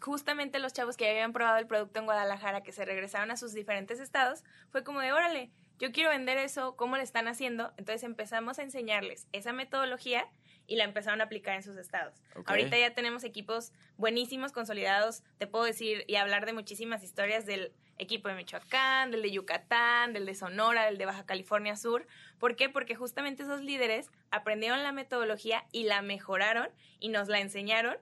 Justamente 0.01 0.59
los 0.59 0.74
chavos 0.74 0.98
que 0.98 1.06
ya 1.06 1.12
habían 1.12 1.31
probado 1.31 1.57
el 1.57 1.68
producto 1.68 2.00
en 2.00 2.06
Guadalajara, 2.06 2.63
que 2.63 2.71
se 2.71 2.83
regresaron 2.83 3.31
a 3.31 3.38
sus 3.38 3.53
diferentes 3.53 4.00
estados, 4.00 4.44
fue 4.71 4.83
como 4.83 5.00
de, 5.00 5.13
órale, 5.13 5.51
yo 5.80 5.92
quiero 5.92 6.09
vender 6.09 6.38
eso, 6.38 6.75
¿cómo 6.75 6.98
le 6.98 7.03
están 7.03 7.27
haciendo? 7.27 7.74
Entonces 7.77 8.03
empezamos 8.03 8.59
a 8.59 8.63
enseñarles 8.63 9.27
esa 9.31 9.53
metodología 9.53 10.27
y 10.68 10.75
la 10.75 10.83
empezaron 10.83 11.21
a 11.21 11.25
aplicar 11.25 11.56
en 11.56 11.63
sus 11.63 11.77
estados. 11.77 12.21
Ok. 12.36 12.50
Ahorita 12.50 12.77
ya 12.77 12.94
tenemos 12.94 13.24
equipos 13.24 13.74
buenísimos, 13.98 14.52
consolidados, 14.52 15.23
te 15.37 15.47
puedo 15.47 15.66
decir 15.66 16.04
y 16.07 16.16
hablar 16.16 16.45
de 16.45 16.54
muchísimas 16.54 17.04
historias 17.04 17.45
del 17.45 17.73
equipo 17.97 18.30
de 18.30 18.35
Michoacán, 18.35 19.11
del 19.11 19.21
de 19.21 19.31
Yucatán, 19.31 20.14
del 20.14 20.25
de 20.25 20.33
Sonora, 20.33 20.85
del 20.85 20.97
de 20.97 21.06
Baja 21.06 21.25
California 21.25 21.75
Sur. 21.75 22.07
¿Por 22.40 22.56
qué? 22.56 22.69
Porque 22.69 22.95
justamente 22.95 23.44
esos 23.44 23.61
líderes 23.61 24.09
aprendieron 24.31 24.81
la 24.83 24.92
metodología 24.92 25.66
y 25.71 25.83
la 25.83 26.02
mejoraron 26.02 26.69
y 26.99 27.09
nos 27.09 27.28
la 27.28 27.40
enseñaron. 27.40 27.97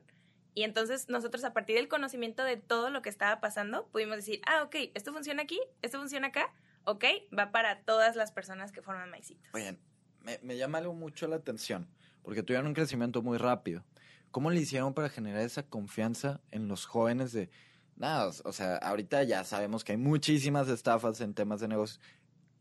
Y 0.55 0.63
entonces 0.63 1.09
nosotros 1.09 1.43
a 1.43 1.53
partir 1.53 1.75
del 1.75 1.87
conocimiento 1.87 2.43
de 2.43 2.57
todo 2.57 2.89
lo 2.89 3.01
que 3.01 3.09
estaba 3.09 3.39
pasando, 3.39 3.87
pudimos 3.87 4.15
decir, 4.17 4.41
ah, 4.47 4.63
ok, 4.63 4.75
esto 4.93 5.13
funciona 5.13 5.43
aquí, 5.43 5.59
esto 5.81 5.99
funciona 5.99 6.27
acá, 6.27 6.53
ok, 6.85 7.05
va 7.37 7.51
para 7.51 7.81
todas 7.83 8.15
las 8.15 8.31
personas 8.31 8.71
que 8.71 8.81
forman 8.81 9.09
Maicitos. 9.09 9.47
Oigan, 9.53 9.77
me, 10.21 10.39
me 10.41 10.57
llama 10.57 10.79
algo 10.79 10.93
mucho 10.93 11.27
la 11.27 11.37
atención, 11.37 11.87
porque 12.23 12.43
tuvieron 12.43 12.67
un 12.67 12.73
crecimiento 12.73 13.21
muy 13.21 13.37
rápido. 13.37 13.83
¿Cómo 14.31 14.51
le 14.51 14.59
hicieron 14.59 14.93
para 14.93 15.09
generar 15.09 15.41
esa 15.41 15.63
confianza 15.63 16.41
en 16.51 16.67
los 16.67 16.85
jóvenes 16.85 17.31
de... 17.31 17.49
Nada, 17.95 18.31
o- 18.43 18.53
sea, 18.53 18.77
ahorita 18.77 19.23
ya 19.23 19.43
sabemos 19.43 19.83
que 19.83 19.93
hay 19.93 19.97
muchísimas 19.97 20.67
estafas 20.69 21.19
en 21.21 21.33
temas 21.33 21.59
de 21.59 21.67
negocios. 21.67 21.99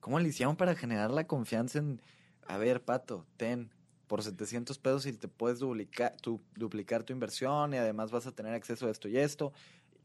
¿Cómo 0.01 0.19
le 0.19 0.29
hicieron 0.29 0.57
para 0.57 0.75
generar 0.75 1.11
la 1.11 1.27
confianza 1.27 1.79
en... 1.79 2.01
A 2.47 2.57
ver, 2.57 2.83
Pato, 2.83 3.27
ten, 3.37 3.71
por 4.09 4.23
700 4.23 4.79
pesos 4.79 5.07
y 5.07 5.13
te 5.13 5.29
puedes 5.29 5.61
duplicar 5.61 6.17
tu, 6.21 6.41
duplicar 6.57 7.05
tu 7.05 7.13
inversión 7.13 7.75
y 7.75 7.77
además 7.77 8.11
vas 8.11 8.27
a 8.27 8.33
tener 8.33 8.55
acceso 8.55 8.89
a 8.89 8.91
esto 8.91 9.09
y 9.09 9.19
esto? 9.19 9.53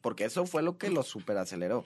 Porque 0.02 0.26
eso 0.26 0.46
fue 0.46 0.62
lo 0.62 0.78
que 0.78 0.90
lo 0.90 1.02
superaceleró. 1.02 1.86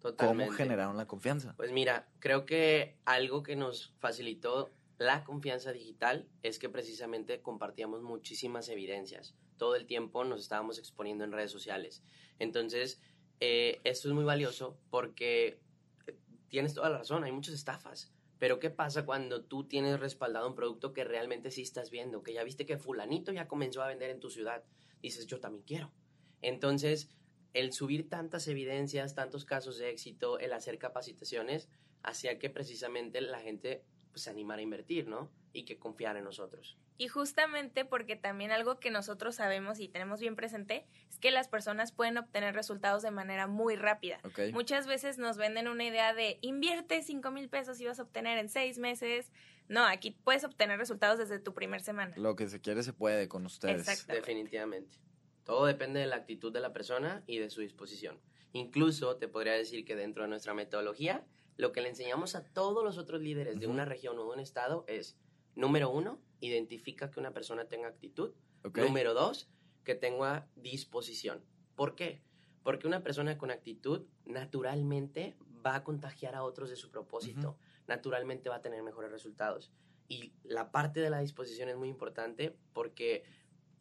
¿Cómo 0.00 0.14
Totalmente. 0.14 0.54
generaron 0.54 0.96
la 0.96 1.06
confianza? 1.06 1.54
Pues 1.56 1.72
mira, 1.72 2.08
creo 2.18 2.44
que 2.44 2.98
algo 3.04 3.42
que 3.42 3.56
nos 3.56 3.94
facilitó 3.98 4.70
la 4.98 5.24
confianza 5.24 5.72
digital 5.72 6.28
es 6.42 6.58
que 6.58 6.68
precisamente 6.68 7.40
compartíamos 7.40 8.02
muchísimas 8.02 8.68
evidencias. 8.68 9.36
Todo 9.56 9.76
el 9.76 9.86
tiempo 9.86 10.24
nos 10.24 10.40
estábamos 10.40 10.78
exponiendo 10.78 11.24
en 11.24 11.32
redes 11.32 11.50
sociales. 11.50 12.02
Entonces, 12.38 13.00
eh, 13.40 13.80
esto 13.84 14.08
es 14.08 14.14
muy 14.14 14.24
valioso 14.24 14.78
porque 14.90 15.60
eh, 16.06 16.16
tienes 16.48 16.74
toda 16.74 16.90
la 16.90 16.98
razón, 16.98 17.24
hay 17.24 17.32
muchas 17.32 17.54
estafas. 17.54 18.12
Pero 18.38 18.60
¿qué 18.60 18.70
pasa 18.70 19.04
cuando 19.04 19.44
tú 19.44 19.64
tienes 19.64 19.98
respaldado 19.98 20.48
un 20.48 20.54
producto 20.54 20.92
que 20.92 21.04
realmente 21.04 21.50
sí 21.50 21.62
estás 21.62 21.90
viendo? 21.90 22.22
Que 22.22 22.32
ya 22.32 22.44
viste 22.44 22.66
que 22.66 22.78
fulanito 22.78 23.32
ya 23.32 23.48
comenzó 23.48 23.82
a 23.82 23.88
vender 23.88 24.10
en 24.10 24.20
tu 24.20 24.30
ciudad. 24.30 24.64
Dices, 25.02 25.26
yo 25.26 25.40
también 25.40 25.64
quiero. 25.64 25.92
Entonces, 26.40 27.10
el 27.52 27.72
subir 27.72 28.08
tantas 28.08 28.46
evidencias, 28.46 29.14
tantos 29.14 29.44
casos 29.44 29.78
de 29.78 29.90
éxito, 29.90 30.38
el 30.38 30.52
hacer 30.52 30.78
capacitaciones, 30.78 31.68
hacía 32.02 32.38
que 32.38 32.50
precisamente 32.50 33.20
la 33.20 33.40
gente 33.40 33.84
pues, 34.18 34.24
se 34.24 34.30
animara 34.30 34.60
a 34.60 34.62
invertir, 34.62 35.08
¿no? 35.08 35.30
y 35.52 35.64
que 35.64 35.78
confiar 35.78 36.16
en 36.16 36.24
nosotros. 36.24 36.78
Y 36.96 37.08
justamente 37.08 37.84
porque 37.84 38.16
también 38.16 38.50
algo 38.50 38.80
que 38.80 38.90
nosotros 38.90 39.36
sabemos 39.36 39.78
y 39.78 39.88
tenemos 39.88 40.20
bien 40.20 40.34
presente 40.34 40.86
es 41.08 41.18
que 41.18 41.30
las 41.30 41.48
personas 41.48 41.92
pueden 41.92 42.18
obtener 42.18 42.54
resultados 42.54 43.02
de 43.02 43.10
manera 43.10 43.46
muy 43.46 43.76
rápida. 43.76 44.18
Ok. 44.24 44.52
Muchas 44.52 44.86
veces 44.86 45.18
nos 45.18 45.36
venden 45.36 45.68
una 45.68 45.84
idea 45.84 46.12
de 46.12 46.38
invierte 46.40 47.02
5 47.02 47.30
mil 47.30 47.48
pesos 47.48 47.80
y 47.80 47.86
vas 47.86 48.00
a 48.00 48.02
obtener 48.02 48.38
en 48.38 48.48
seis 48.48 48.78
meses. 48.78 49.30
No, 49.68 49.84
aquí 49.84 50.10
puedes 50.10 50.44
obtener 50.44 50.78
resultados 50.78 51.18
desde 51.18 51.38
tu 51.38 51.54
primer 51.54 51.82
semana. 51.82 52.14
Lo 52.16 52.34
que 52.34 52.48
se 52.48 52.60
quiere 52.60 52.82
se 52.82 52.92
puede 52.92 53.28
con 53.28 53.46
ustedes. 53.46 53.88
Exacto. 53.88 54.14
Definitivamente. 54.14 54.98
Todo 55.44 55.66
depende 55.66 56.00
de 56.00 56.06
la 56.06 56.16
actitud 56.16 56.52
de 56.52 56.60
la 56.60 56.72
persona 56.72 57.22
y 57.26 57.38
de 57.38 57.48
su 57.48 57.60
disposición. 57.60 58.18
Incluso 58.52 59.16
te 59.16 59.28
podría 59.28 59.52
decir 59.52 59.84
que 59.84 59.94
dentro 59.94 60.24
de 60.24 60.30
nuestra 60.30 60.52
metodología, 60.52 61.24
lo 61.58 61.72
que 61.72 61.82
le 61.82 61.88
enseñamos 61.90 62.36
a 62.36 62.44
todos 62.44 62.84
los 62.84 62.98
otros 62.98 63.20
líderes 63.20 63.58
de 63.58 63.66
una 63.66 63.84
región 63.84 64.16
o 64.18 64.22
de 64.22 64.30
un 64.30 64.40
estado 64.40 64.84
es, 64.86 65.18
número 65.56 65.90
uno, 65.90 66.20
identifica 66.40 67.10
que 67.10 67.18
una 67.18 67.32
persona 67.32 67.66
tenga 67.66 67.88
actitud. 67.88 68.32
Número 68.74 69.12
dos, 69.12 69.50
que 69.84 69.96
tenga 69.96 70.48
disposición. 70.54 71.44
¿Por 71.74 71.96
qué? 71.96 72.22
Porque 72.62 72.86
una 72.86 73.02
persona 73.02 73.38
con 73.38 73.50
actitud 73.50 74.06
naturalmente 74.24 75.36
va 75.66 75.74
a 75.74 75.84
contagiar 75.84 76.36
a 76.36 76.44
otros 76.44 76.70
de 76.70 76.76
su 76.76 76.90
propósito. 76.90 77.58
Naturalmente 77.88 78.48
va 78.48 78.56
a 78.56 78.62
tener 78.62 78.82
mejores 78.84 79.10
resultados. 79.10 79.72
Y 80.06 80.34
la 80.44 80.70
parte 80.70 81.00
de 81.00 81.10
la 81.10 81.18
disposición 81.18 81.68
es 81.68 81.76
muy 81.76 81.88
importante 81.88 82.56
porque 82.72 83.24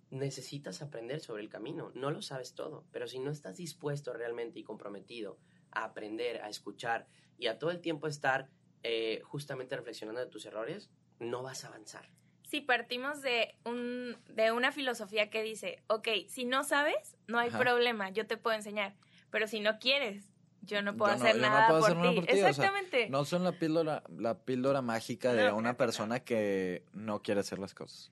necesitas 0.10 0.82
aprender 0.82 1.20
sobre 1.20 1.44
el 1.44 1.50
camino. 1.50 1.92
No 1.94 2.10
lo 2.10 2.24
sabes 2.24 2.56
todo, 2.56 2.86
pero 2.92 3.08
si 3.08 3.20
no 3.20 3.30
estás 3.30 3.58
dispuesto 3.58 4.14
realmente 4.14 4.60
y 4.60 4.64
comprometido 4.64 5.38
a 5.82 5.84
aprender, 5.86 6.42
a 6.42 6.50
escuchar 6.50 7.08
y 7.38 7.48
a 7.48 7.58
todo 7.60 7.72
el 7.72 7.82
tiempo 7.82 8.08
estar 8.08 8.50
eh, 8.84 9.22
justamente 9.24 9.76
reflexionando 9.76 10.22
de 10.22 10.28
tus 10.28 10.46
errores, 10.46 10.90
no 11.20 11.44
vas 11.44 11.64
a 11.64 11.68
avanzar. 11.68 12.10
Si 12.44 12.62
partimos 12.62 13.22
de, 13.22 13.58
un, 13.66 14.16
de 14.30 14.52
una 14.52 14.72
filosofía 14.72 15.30
que 15.30 15.44
dice, 15.44 15.84
ok, 15.88 16.08
si 16.30 16.46
no 16.46 16.64
sabes, 16.64 17.18
no 17.28 17.40
hay 17.40 17.50
Ajá. 17.50 17.58
problema, 17.60 18.10
yo 18.10 18.26
te 18.26 18.38
puedo 18.38 18.56
enseñar, 18.56 18.96
pero 19.30 19.48
si 19.48 19.60
no 19.60 19.80
quieres, 19.80 20.32
yo 20.62 20.82
no 20.82 20.96
puedo 20.96 21.12
Yo 21.14 21.20
no- 21.20 21.26
hacer 21.26 21.36
yo 21.36 21.42
no 21.42 21.50
nada 21.50 21.68
puedo 21.68 21.80
por, 21.82 21.90
hacer 21.92 21.98
nada 21.98 22.10
ti. 22.12 22.16
por 22.16 22.26
ti, 22.26 22.32
o 22.32 22.38
sea, 22.38 22.50
Exactamente. 22.50 23.10
No 23.10 23.26
son 23.26 23.44
la 23.44 23.52
píldora, 23.52 24.04
la 24.18 24.40
píldora 24.40 24.82
mágica 24.82 25.34
de 25.34 25.46
No, 25.50 25.58
una 25.58 25.76
persona 25.76 26.22
que 26.22 26.86
no 26.94 27.22
quiere 27.22 27.42
hacer 27.42 27.60
las 27.60 27.74
cosas. 27.74 28.12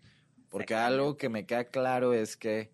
Porque 0.49 0.75
algo 0.75 1.17
que 1.17 1.29
me 1.29 1.45
queda 1.45 1.65
claro 1.65 2.13
es 2.13 2.35
que 2.37 2.71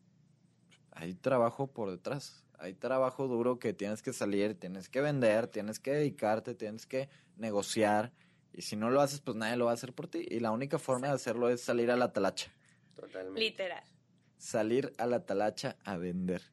hay 0.91 1.13
trabajo 1.15 1.67
por 1.71 1.89
detrás. 1.91 2.43
Hay 2.61 2.73
trabajo 2.75 3.27
duro 3.27 3.57
que 3.57 3.73
tienes 3.73 4.03
que 4.03 4.13
salir, 4.13 4.53
tienes 4.53 4.87
que 4.87 5.01
vender, 5.01 5.47
tienes 5.47 5.79
que 5.79 5.91
dedicarte, 5.93 6.53
tienes 6.53 6.85
que 6.85 7.09
negociar. 7.35 8.11
Y 8.53 8.61
si 8.61 8.75
no 8.75 8.91
lo 8.91 9.01
haces, 9.01 9.19
pues 9.19 9.35
nadie 9.35 9.57
lo 9.57 9.65
va 9.65 9.71
a 9.71 9.73
hacer 9.73 9.93
por 9.93 10.07
ti. 10.07 10.25
Y 10.29 10.39
la 10.41 10.51
única 10.51 10.77
forma 10.77 11.07
de 11.07 11.13
hacerlo 11.13 11.49
es 11.49 11.61
salir 11.61 11.89
a 11.89 11.95
la 11.95 12.13
talacha. 12.13 12.51
Totalmente. 12.95 13.39
Literal. 13.39 13.83
Salir 14.37 14.93
a 14.99 15.07
la 15.07 15.25
talacha 15.25 15.75
a 15.83 15.97
vender. 15.97 16.43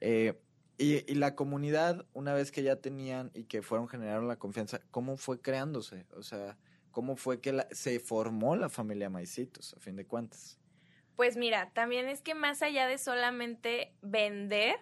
Eh, 0.00 0.40
y, 0.78 1.10
y 1.12 1.14
la 1.16 1.34
comunidad, 1.34 2.06
una 2.14 2.32
vez 2.32 2.50
que 2.52 2.62
ya 2.62 2.76
tenían 2.76 3.30
y 3.34 3.44
que 3.44 3.60
fueron 3.60 3.86
generaron 3.86 4.28
la 4.28 4.36
confianza, 4.38 4.80
¿cómo 4.90 5.18
fue 5.18 5.42
creándose? 5.42 6.06
O 6.16 6.22
sea, 6.22 6.56
¿cómo 6.90 7.16
fue 7.16 7.42
que 7.42 7.52
la- 7.52 7.68
se 7.70 8.00
formó 8.00 8.56
la 8.56 8.70
familia 8.70 9.10
Maicitos, 9.10 9.74
a 9.74 9.80
fin 9.80 9.96
de 9.96 10.06
cuentas? 10.06 10.58
Pues 11.16 11.36
mira, 11.36 11.70
también 11.74 12.08
es 12.08 12.22
que 12.22 12.34
más 12.34 12.62
allá 12.62 12.86
de 12.86 12.96
solamente 12.96 13.92
vender, 14.00 14.76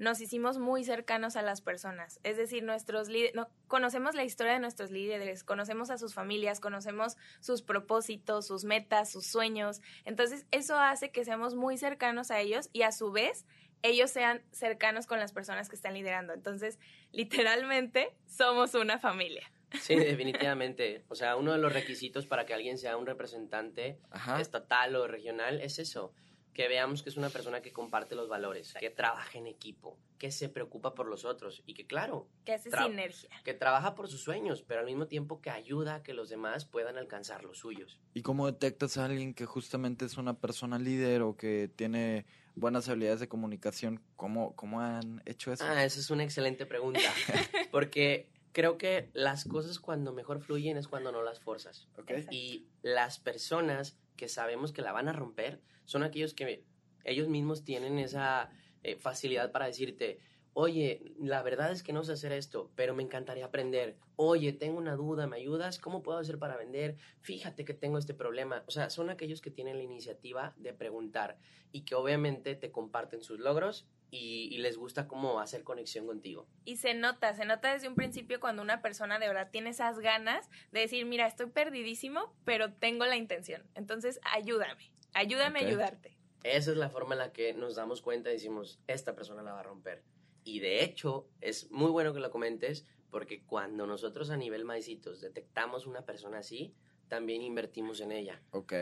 nos 0.00 0.22
hicimos 0.22 0.56
muy 0.56 0.82
cercanos 0.82 1.36
a 1.36 1.42
las 1.42 1.60
personas. 1.60 2.20
Es 2.24 2.38
decir, 2.38 2.62
nuestros 2.62 3.10
líderes, 3.10 3.34
no, 3.34 3.48
conocemos 3.68 4.14
la 4.14 4.24
historia 4.24 4.54
de 4.54 4.58
nuestros 4.58 4.90
líderes, 4.90 5.44
conocemos 5.44 5.90
a 5.90 5.98
sus 5.98 6.14
familias, 6.14 6.58
conocemos 6.58 7.18
sus 7.40 7.60
propósitos, 7.60 8.46
sus 8.46 8.64
metas, 8.64 9.12
sus 9.12 9.26
sueños. 9.26 9.82
Entonces, 10.06 10.46
eso 10.52 10.78
hace 10.78 11.10
que 11.10 11.22
seamos 11.26 11.54
muy 11.54 11.76
cercanos 11.76 12.30
a 12.30 12.40
ellos 12.40 12.70
y 12.72 12.80
a 12.82 12.92
su 12.92 13.12
vez 13.12 13.44
ellos 13.82 14.10
sean 14.10 14.42
cercanos 14.52 15.06
con 15.06 15.20
las 15.20 15.32
personas 15.32 15.68
que 15.68 15.76
están 15.76 15.92
liderando. 15.92 16.32
Entonces, 16.32 16.78
literalmente, 17.12 18.16
somos 18.26 18.74
una 18.74 18.98
familia. 18.98 19.52
Sí, 19.82 19.96
definitivamente. 19.96 21.04
O 21.08 21.14
sea, 21.14 21.36
uno 21.36 21.52
de 21.52 21.58
los 21.58 21.74
requisitos 21.74 22.24
para 22.26 22.46
que 22.46 22.54
alguien 22.54 22.78
sea 22.78 22.96
un 22.96 23.04
representante 23.04 23.98
Ajá. 24.10 24.40
estatal 24.40 24.96
o 24.96 25.06
regional 25.06 25.60
es 25.60 25.78
eso, 25.78 26.14
que 26.52 26.66
veamos 26.68 27.02
que 27.02 27.10
es 27.10 27.16
una 27.16 27.30
persona 27.30 27.62
que 27.62 27.72
comparte 27.72 28.14
los 28.14 28.28
valores, 28.28 28.74
que 28.78 28.90
trabaja 28.90 29.38
en 29.38 29.46
equipo, 29.46 29.96
que 30.18 30.30
se 30.32 30.48
preocupa 30.48 30.94
por 30.94 31.06
los 31.06 31.24
otros 31.24 31.62
y 31.64 31.74
que 31.74 31.86
claro, 31.86 32.28
Que 32.44 32.52
hace 32.54 32.70
Tra- 32.70 32.86
sinergia. 32.86 33.30
que 33.44 33.54
trabaja 33.54 33.94
por 33.94 34.08
sus 34.08 34.22
sueños, 34.22 34.62
pero 34.66 34.80
al 34.80 34.86
mismo 34.86 35.06
tiempo 35.06 35.40
que 35.40 35.50
ayuda 35.50 35.96
a 35.96 36.02
que 36.02 36.12
los 36.12 36.28
demás 36.28 36.64
puedan 36.64 36.96
alcanzar 36.98 37.44
los 37.44 37.58
suyos. 37.58 38.00
¿Y 38.14 38.22
cómo 38.22 38.46
detectas 38.46 38.98
a 38.98 39.04
alguien 39.04 39.32
que 39.32 39.46
justamente 39.46 40.04
es 40.04 40.16
una 40.16 40.34
persona 40.38 40.78
líder 40.78 41.22
o 41.22 41.36
que 41.36 41.70
tiene 41.74 42.26
buenas 42.56 42.88
habilidades 42.88 43.20
de 43.20 43.28
comunicación? 43.28 44.02
¿Cómo, 44.16 44.54
cómo 44.56 44.80
han 44.80 45.22
hecho 45.26 45.52
eso? 45.52 45.64
Ah, 45.64 45.84
esa 45.84 46.00
es 46.00 46.10
una 46.10 46.24
excelente 46.24 46.66
pregunta, 46.66 47.00
porque 47.70 48.28
creo 48.52 48.78
que 48.78 49.10
las 49.12 49.44
cosas 49.44 49.78
cuando 49.78 50.12
mejor 50.12 50.40
fluyen 50.40 50.76
es 50.76 50.88
cuando 50.88 51.12
no 51.12 51.22
las 51.22 51.40
forzas. 51.40 51.88
Ok. 51.98 52.12
Y 52.30 52.66
las 52.82 53.18
personas 53.18 53.98
que 54.16 54.28
sabemos 54.28 54.72
que 54.72 54.82
la 54.82 54.92
van 54.92 55.08
a 55.08 55.12
romper 55.12 55.60
son 55.84 56.02
aquellos 56.02 56.34
que 56.34 56.64
ellos 57.04 57.28
mismos 57.28 57.64
tienen 57.64 57.98
esa 57.98 58.50
eh, 58.82 58.96
facilidad 58.96 59.52
para 59.52 59.66
decirte, 59.66 60.20
oye, 60.52 61.14
la 61.18 61.42
verdad 61.42 61.70
es 61.72 61.82
que 61.82 61.92
no 61.92 62.04
sé 62.04 62.12
hacer 62.12 62.32
esto, 62.32 62.70
pero 62.74 62.94
me 62.94 63.02
encantaría 63.02 63.44
aprender. 63.44 63.96
Oye, 64.16 64.52
tengo 64.52 64.78
una 64.78 64.96
duda, 64.96 65.26
¿me 65.26 65.36
ayudas? 65.36 65.78
¿Cómo 65.78 66.02
puedo 66.02 66.18
hacer 66.18 66.38
para 66.38 66.56
vender? 66.56 66.96
Fíjate 67.20 67.64
que 67.64 67.74
tengo 67.74 67.98
este 67.98 68.14
problema. 68.14 68.64
O 68.66 68.70
sea, 68.70 68.90
son 68.90 69.10
aquellos 69.10 69.40
que 69.40 69.50
tienen 69.50 69.76
la 69.76 69.82
iniciativa 69.82 70.54
de 70.56 70.72
preguntar 70.72 71.38
y 71.72 71.82
que 71.82 71.94
obviamente 71.94 72.54
te 72.54 72.70
comparten 72.70 73.22
sus 73.22 73.38
logros 73.38 73.88
y, 74.10 74.48
y 74.52 74.58
les 74.58 74.76
gusta 74.76 75.06
cómo 75.06 75.40
hacer 75.40 75.62
conexión 75.62 76.06
contigo. 76.06 76.48
Y 76.64 76.76
se 76.76 76.94
nota, 76.94 77.32
se 77.34 77.44
nota 77.44 77.72
desde 77.72 77.88
un 77.88 77.94
principio 77.94 78.40
cuando 78.40 78.62
una 78.62 78.82
persona 78.82 79.18
de 79.18 79.28
verdad 79.28 79.50
tiene 79.50 79.70
esas 79.70 80.00
ganas 80.00 80.50
de 80.72 80.80
decir, 80.80 81.06
mira, 81.06 81.26
estoy 81.26 81.46
perdidísimo, 81.46 82.34
pero 82.44 82.72
tengo 82.72 83.06
la 83.06 83.16
intención. 83.16 83.62
Entonces, 83.74 84.20
ayúdame, 84.24 84.92
ayúdame 85.12 85.60
a 85.60 85.66
ayudarte. 85.66 86.16
Esa 86.42 86.70
es 86.70 86.76
la 86.76 86.88
forma 86.88 87.14
en 87.14 87.18
la 87.18 87.32
que 87.32 87.52
nos 87.52 87.76
damos 87.76 88.00
cuenta 88.00 88.30
y 88.30 88.34
decimos, 88.34 88.80
esta 88.86 89.14
persona 89.14 89.42
la 89.42 89.52
va 89.52 89.60
a 89.60 89.64
romper. 89.64 90.02
Y 90.44 90.60
de 90.60 90.84
hecho, 90.84 91.28
es 91.40 91.70
muy 91.70 91.90
bueno 91.90 92.12
que 92.14 92.20
lo 92.20 92.30
comentes 92.30 92.86
porque 93.10 93.42
cuando 93.44 93.86
nosotros 93.86 94.30
a 94.30 94.36
nivel 94.36 94.64
maicitos 94.64 95.20
detectamos 95.20 95.86
una 95.86 96.04
persona 96.04 96.38
así, 96.38 96.74
también 97.08 97.42
invertimos 97.42 98.00
en 98.00 98.12
ella. 98.12 98.40
Ok. 98.52 98.72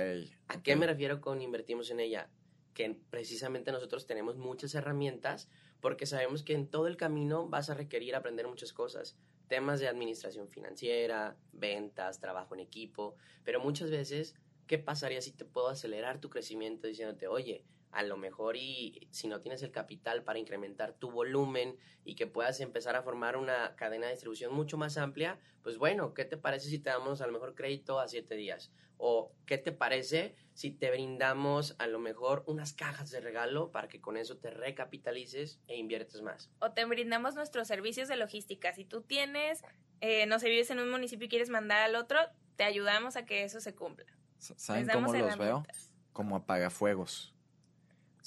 ¿A 0.49 0.63
qué 0.63 0.77
me 0.77 0.87
refiero 0.87 1.21
con 1.21 1.41
invertimos 1.41 1.91
en 1.91 2.01
ella? 2.01 2.31
Que 2.75 2.97
precisamente 3.11 3.73
nosotros 3.73 4.07
tenemos 4.07 4.37
muchas 4.37 4.75
herramientas 4.75 5.49
porque 5.81 6.07
sabemos 6.07 6.43
que 6.43 6.53
en 6.53 6.69
todo 6.69 6.87
el 6.87 6.97
camino 6.97 7.49
vas 7.49 7.71
a 7.71 7.75
requerir 7.75 8.15
aprender 8.15 8.47
muchas 8.47 8.73
cosas. 8.73 9.17
Temas 9.49 9.81
de 9.81 9.89
administración 9.89 10.49
financiera, 10.49 11.37
ventas, 11.53 12.21
trabajo 12.21 12.55
en 12.55 12.61
equipo, 12.61 13.17
pero 13.45 13.61
muchas 13.61 13.91
veces, 13.91 14.35
¿qué 14.67 14.79
pasaría 14.79 15.23
si 15.23 15.33
te 15.33 15.47
puedo 15.47 15.69
acelerar 15.69 16.21
tu 16.21 16.29
crecimiento 16.29 16.87
diciéndote, 16.87 17.29
oye, 17.29 17.65
a 17.91 18.03
lo 18.03 18.17
mejor 18.17 18.57
y 18.57 19.09
si 19.11 19.29
no 19.29 19.41
tienes 19.41 19.63
el 19.63 19.71
capital 19.71 20.23
para 20.23 20.39
incrementar 20.39 20.93
tu 20.93 21.11
volumen 21.11 21.77
y 22.05 22.15
que 22.15 22.27
puedas 22.27 22.61
empezar 22.61 22.97
a 22.97 23.03
formar 23.03 23.37
una 23.37 23.75
cadena 23.77 24.07
de 24.07 24.13
distribución 24.13 24.53
mucho 24.53 24.77
más 24.77 24.99
amplia, 24.99 25.39
pues 25.63 25.79
bueno, 25.79 26.15
¿qué 26.15 26.25
te 26.25 26.37
parece 26.37 26.69
si 26.69 26.79
te 26.79 26.91
damos 26.91 27.21
a 27.21 27.27
lo 27.27 27.33
mejor 27.33 27.55
crédito 27.55 28.01
a 28.01 28.09
siete 28.09 28.35
días? 28.35 28.73
¿O 28.97 29.33
qué 29.47 29.59
te 29.59 29.73
parece 29.73 30.35
si 30.55 30.71
te 30.71 30.91
brindamos 30.91 31.77
a 31.79 31.87
lo 31.87 31.99
mejor 31.99 32.43
unas 32.47 32.73
cajas 32.73 33.11
de 33.11 33.21
regalo 33.21 33.71
para 33.71 33.89
que 33.89 34.01
con 34.01 34.17
eso 34.17 34.39
te 34.39 34.51
recapitalices 34.51 35.61
e 35.69 35.77
inviertes 35.77 36.21
más? 36.21 36.51
O 36.61 36.73
te 36.73 36.85
brindamos 36.85 37.35
nuestros 37.37 37.69
servicios 37.69 38.09
de 38.09 38.17
logística. 38.17 38.73
Si 38.75 38.85
tú 38.85 39.03
tienes, 39.03 39.63
eh, 40.01 40.27
no 40.27 40.39
sé, 40.39 40.49
vives 40.49 40.71
en 40.71 40.81
un 40.81 40.91
municipio 40.91 41.27
y 41.27 41.29
quieres 41.29 41.49
mandar 41.49 41.83
al 41.83 41.95
otro, 41.95 42.19
te 42.57 42.65
ayudamos 42.65 43.17
a 43.17 43.25
que 43.25 43.45
eso 43.45 43.61
se 43.61 43.75
cumpla. 43.75 44.07
¿Saben 44.39 44.89
cómo 44.89 45.13
los 45.13 45.39
veo? 45.39 45.65
Como 46.13 46.37
apagafuegos. 46.37 47.38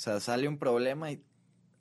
O 0.01 0.03
sea, 0.03 0.19
sale 0.19 0.47
un 0.47 0.57
problema 0.57 1.11
y 1.11 1.23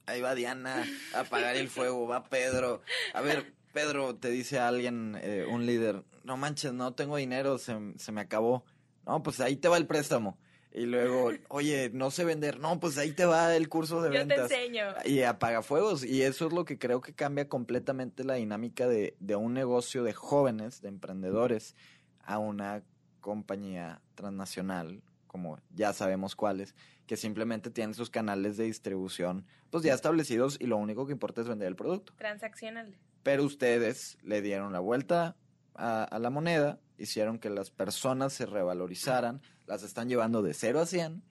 ahí 0.05 0.21
va 0.21 0.35
Diana 0.35 0.85
a 1.15 1.21
apagar 1.21 1.57
el 1.57 1.71
fuego, 1.71 2.07
va 2.07 2.25
Pedro. 2.25 2.83
A 3.15 3.23
ver, 3.23 3.55
Pedro, 3.73 4.15
te 4.15 4.29
dice 4.29 4.59
alguien, 4.59 5.19
eh, 5.23 5.47
un 5.51 5.65
líder, 5.65 6.05
no 6.25 6.37
manches, 6.37 6.75
no 6.75 6.93
tengo 6.93 7.17
dinero, 7.17 7.57
se, 7.57 7.75
se 7.97 8.13
me 8.13 8.21
acabó. 8.21 8.63
No, 9.07 9.23
pues 9.23 9.41
ahí 9.41 9.57
te 9.57 9.69
va 9.69 9.79
el 9.79 9.87
préstamo. 9.87 10.39
Y 10.71 10.85
luego, 10.85 11.33
oye, 11.49 11.91
no 11.95 12.11
sé 12.11 12.27
vender. 12.27 12.61
No, 12.61 12.79
pues 12.79 12.99
ahí 12.99 13.13
te 13.13 13.25
va 13.25 13.57
el 13.57 13.71
curso 13.71 14.03
de 14.03 14.11
Yo 14.11 14.13
te 14.13 14.27
ventas. 14.27 14.51
enseño. 14.51 14.85
Y 15.07 15.23
apagafuegos. 15.23 16.05
Y 16.05 16.21
eso 16.21 16.47
es 16.49 16.53
lo 16.53 16.67
que 16.67 16.79
creo 16.79 17.01
que 17.01 17.15
cambia 17.15 17.49
completamente 17.49 18.23
la 18.23 18.35
dinámica 18.35 18.87
de, 18.87 19.17
de 19.19 19.35
un 19.37 19.55
negocio 19.55 20.05
de 20.05 20.13
jóvenes, 20.13 20.83
de 20.83 20.89
emprendedores, 20.91 21.75
a 22.23 22.37
una 22.37 22.83
compañía 23.21 24.03
transnacional, 24.15 25.03
como 25.31 25.61
ya 25.71 25.93
sabemos 25.93 26.35
cuáles, 26.35 26.75
que 27.07 27.17
simplemente 27.17 27.71
tienen 27.71 27.95
sus 27.95 28.11
canales 28.11 28.57
de 28.57 28.65
distribución 28.65 29.47
pues 29.71 29.85
ya 29.85 29.95
establecidos 29.95 30.57
y 30.61 30.67
lo 30.67 30.77
único 30.77 31.07
que 31.07 31.13
importa 31.13 31.41
es 31.41 31.49
vender 31.49 31.69
el 31.69 31.77
producto. 31.77 32.13
Transaccional. 32.17 32.99
Pero 33.23 33.45
ustedes 33.45 34.19
le 34.23 34.43
dieron 34.43 34.73
la 34.73 34.81
vuelta 34.81 35.37
a, 35.75 36.03
a 36.03 36.19
la 36.19 36.31
moneda 36.31 36.81
hicieron 36.99 37.39
que 37.39 37.49
las 37.49 37.71
personas 37.71 38.33
se 38.33 38.47
revalorizaran, 38.47 39.41
las 39.67 39.83
están 39.83 40.09
llevando 40.09 40.43
de 40.43 40.53
0 40.53 40.81
a 40.81 40.87
100 40.87 41.23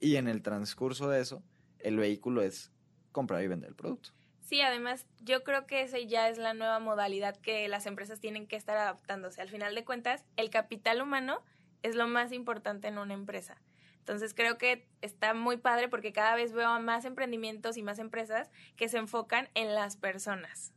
y 0.00 0.16
en 0.16 0.28
el 0.28 0.42
transcurso 0.42 1.08
de 1.10 1.20
eso, 1.20 1.42
el 1.80 1.96
vehículo 1.96 2.42
es 2.42 2.70
comprar 3.12 3.42
y 3.42 3.48
vender 3.48 3.70
el 3.70 3.76
producto. 3.76 4.10
Sí, 4.40 4.62
además 4.62 5.06
yo 5.20 5.44
creo 5.44 5.66
que 5.66 5.82
esa 5.82 5.98
ya 5.98 6.28
es 6.30 6.38
la 6.38 6.54
nueva 6.54 6.78
modalidad 6.78 7.36
que 7.36 7.68
las 7.68 7.84
empresas 7.84 8.20
tienen 8.20 8.46
que 8.46 8.56
estar 8.56 8.78
adaptándose. 8.78 9.42
Al 9.42 9.50
final 9.50 9.74
de 9.74 9.84
cuentas, 9.84 10.24
el 10.36 10.48
capital 10.48 11.02
humano 11.02 11.42
es 11.82 11.94
lo 11.94 12.06
más 12.06 12.32
importante 12.32 12.88
en 12.88 12.98
una 12.98 13.14
empresa. 13.14 13.60
Entonces 13.98 14.32
creo 14.32 14.56
que 14.56 14.88
está 15.02 15.34
muy 15.34 15.58
padre 15.58 15.88
porque 15.88 16.12
cada 16.12 16.34
vez 16.34 16.52
veo 16.52 16.68
a 16.68 16.78
más 16.78 17.04
emprendimientos 17.04 17.76
y 17.76 17.82
más 17.82 17.98
empresas 17.98 18.50
que 18.76 18.88
se 18.88 18.96
enfocan 18.96 19.50
en 19.54 19.74
las 19.74 19.96
personas. 19.96 20.72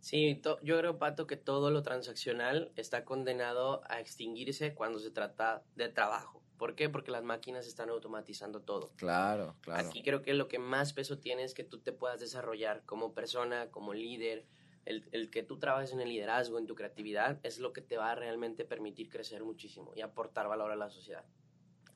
Sí, 0.00 0.40
yo 0.62 0.78
creo, 0.78 0.98
Pato, 0.98 1.26
que 1.26 1.36
todo 1.36 1.70
lo 1.70 1.82
transaccional 1.82 2.72
está 2.74 3.04
condenado 3.04 3.82
a 3.88 4.00
extinguirse 4.00 4.74
cuando 4.74 4.98
se 4.98 5.10
trata 5.10 5.62
de 5.76 5.90
trabajo. 5.90 6.42
¿Por 6.56 6.74
qué? 6.74 6.88
Porque 6.88 7.10
las 7.10 7.22
máquinas 7.22 7.66
están 7.66 7.88
automatizando 7.90 8.62
todo. 8.62 8.92
Claro, 8.96 9.56
claro. 9.60 9.86
Aquí 9.86 10.02
creo 10.02 10.22
que 10.22 10.32
lo 10.32 10.48
que 10.48 10.58
más 10.58 10.92
peso 10.92 11.18
tiene 11.18 11.44
es 11.44 11.54
que 11.54 11.64
tú 11.64 11.78
te 11.78 11.92
puedas 11.92 12.20
desarrollar 12.20 12.84
como 12.84 13.14
persona, 13.14 13.70
como 13.70 13.94
líder. 13.94 14.46
El, 14.84 15.08
el, 15.12 15.30
que 15.30 15.42
tú 15.42 15.58
trabajes 15.58 15.92
en 15.92 16.00
el 16.00 16.08
liderazgo, 16.08 16.58
en 16.58 16.66
tu 16.66 16.74
creatividad, 16.74 17.38
es 17.44 17.58
lo 17.58 17.72
que 17.72 17.82
te 17.82 17.96
va 17.96 18.10
a 18.10 18.14
realmente 18.16 18.64
permitir 18.64 19.08
crecer 19.08 19.44
muchísimo 19.44 19.92
y 19.94 20.00
aportar 20.00 20.48
valor 20.48 20.72
a 20.72 20.76
la 20.76 20.90
sociedad. 20.90 21.24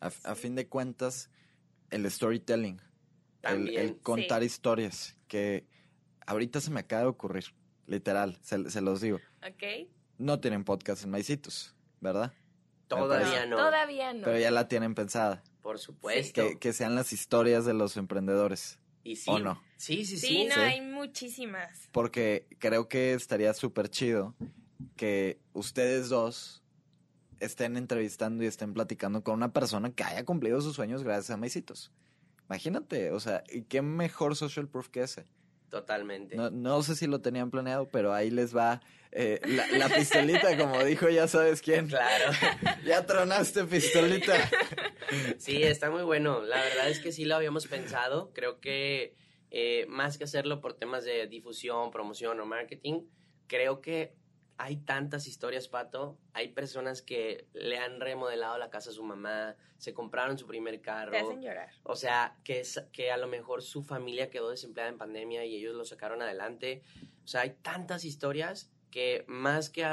A, 0.00 0.34
fin 0.34 0.54
de 0.54 0.68
cuentas, 0.68 1.30
el 1.90 2.08
storytelling, 2.10 2.80
el, 3.42 3.98
contar 4.00 4.42
historias, 4.42 5.16
que 5.26 5.66
ahorita 6.26 6.60
se 6.60 6.70
me 6.70 6.80
acaba 6.80 7.02
de 7.02 7.08
ocurrir, 7.08 7.44
literal, 7.86 8.38
se, 8.42 8.80
los 8.80 9.00
digo. 9.00 9.18
Ok. 9.42 9.88
No 10.18 10.38
tienen 10.38 10.64
podcast 10.64 11.04
en 11.04 11.10
Maicitos, 11.10 11.74
¿verdad? 12.00 12.32
Todavía 12.88 13.46
no. 13.46 13.56
Todavía 13.56 14.12
no. 14.12 14.24
Pero 14.24 14.38
ya 14.38 14.50
la 14.50 14.68
tienen 14.68 14.94
pensada. 14.94 15.42
Por 15.62 15.78
supuesto. 15.78 16.42
Que, 16.60 16.72
sean 16.72 16.94
las 16.94 17.12
historias 17.12 17.64
de 17.64 17.74
los 17.74 17.96
emprendedores. 17.96 18.78
Y 19.06 19.14
sí. 19.14 19.30
¿O 19.30 19.38
no? 19.38 19.62
Sí, 19.76 20.04
sí, 20.04 20.16
sí. 20.18 20.26
Sí, 20.26 20.44
no, 20.46 20.60
hay 20.60 20.80
muchísimas. 20.80 21.88
Porque 21.92 22.48
creo 22.58 22.88
que 22.88 23.14
estaría 23.14 23.54
súper 23.54 23.88
chido 23.88 24.34
que 24.96 25.38
ustedes 25.52 26.08
dos 26.08 26.64
estén 27.38 27.76
entrevistando 27.76 28.42
y 28.42 28.48
estén 28.48 28.74
platicando 28.74 29.22
con 29.22 29.34
una 29.34 29.52
persona 29.52 29.92
que 29.92 30.02
haya 30.02 30.24
cumplido 30.24 30.60
sus 30.60 30.74
sueños 30.74 31.04
gracias 31.04 31.30
a 31.30 31.36
Maicitos. 31.36 31.92
Imagínate, 32.48 33.12
o 33.12 33.20
sea, 33.20 33.44
¿y 33.48 33.62
qué 33.62 33.80
mejor 33.80 34.34
social 34.34 34.66
proof 34.68 34.88
que 34.88 35.02
ese? 35.02 35.26
Totalmente. 35.68 36.36
No, 36.36 36.82
sé 36.82 36.96
si 36.96 37.06
lo 37.06 37.20
tenían 37.20 37.50
planeado, 37.50 37.88
pero 37.88 38.12
ahí 38.12 38.30
les 38.30 38.56
va 38.56 38.80
eh, 39.18 39.40
la, 39.78 39.88
pistolita, 39.88 40.58
como 40.58 40.84
dijo 40.84 41.08
ya 41.08 41.26
sabes 41.26 41.62
quién. 41.62 41.88
Claro. 41.88 42.32
ya 42.84 43.06
tronaste 43.06 43.64
pistolita. 43.64 44.34
Sí, 45.38 45.62
está 45.62 45.90
muy 45.90 46.02
bueno. 46.02 46.42
La 46.42 46.60
verdad 46.60 46.90
es 46.90 47.00
que 47.00 47.12
sí 47.12 47.24
lo 47.24 47.34
habíamos 47.34 47.66
pensado. 47.66 48.30
Creo 48.34 48.60
que 48.60 49.14
eh, 49.50 49.86
más 49.88 50.18
que 50.18 50.24
hacerlo 50.24 50.60
por 50.60 50.74
temas 50.74 51.04
de 51.04 51.26
difusión, 51.28 51.90
promoción 51.90 52.38
o 52.40 52.44
marketing, 52.44 53.06
creo 53.46 53.80
que 53.80 54.14
hay 54.58 54.76
tantas 54.76 55.26
historias, 55.26 55.66
Pato. 55.68 56.18
Hay 56.34 56.48
personas 56.48 57.00
que 57.00 57.48
le 57.54 57.78
han 57.78 58.00
remodelado 58.00 58.58
la 58.58 58.68
casa 58.68 58.90
a 58.90 58.92
su 58.92 59.02
mamá, 59.02 59.56
se 59.78 59.94
compraron 59.94 60.36
su 60.36 60.46
primer 60.46 60.82
carro. 60.82 61.12
Te 61.12 61.20
hacen 61.20 61.40
llorar. 61.40 61.70
O 61.84 61.96
sea, 61.96 62.36
que, 62.44 62.60
es, 62.60 62.84
que 62.92 63.10
a 63.10 63.16
lo 63.16 63.28
mejor 63.28 63.62
su 63.62 63.82
familia 63.82 64.28
quedó 64.28 64.50
desempleada 64.50 64.90
en 64.90 64.98
pandemia 64.98 65.46
y 65.46 65.56
ellos 65.56 65.74
lo 65.74 65.86
sacaron 65.86 66.20
adelante. 66.20 66.82
O 67.24 67.28
sea, 67.28 67.40
hay 67.42 67.56
tantas 67.62 68.04
historias 68.04 68.70
que 68.90 69.24
más 69.28 69.70
que 69.70 69.84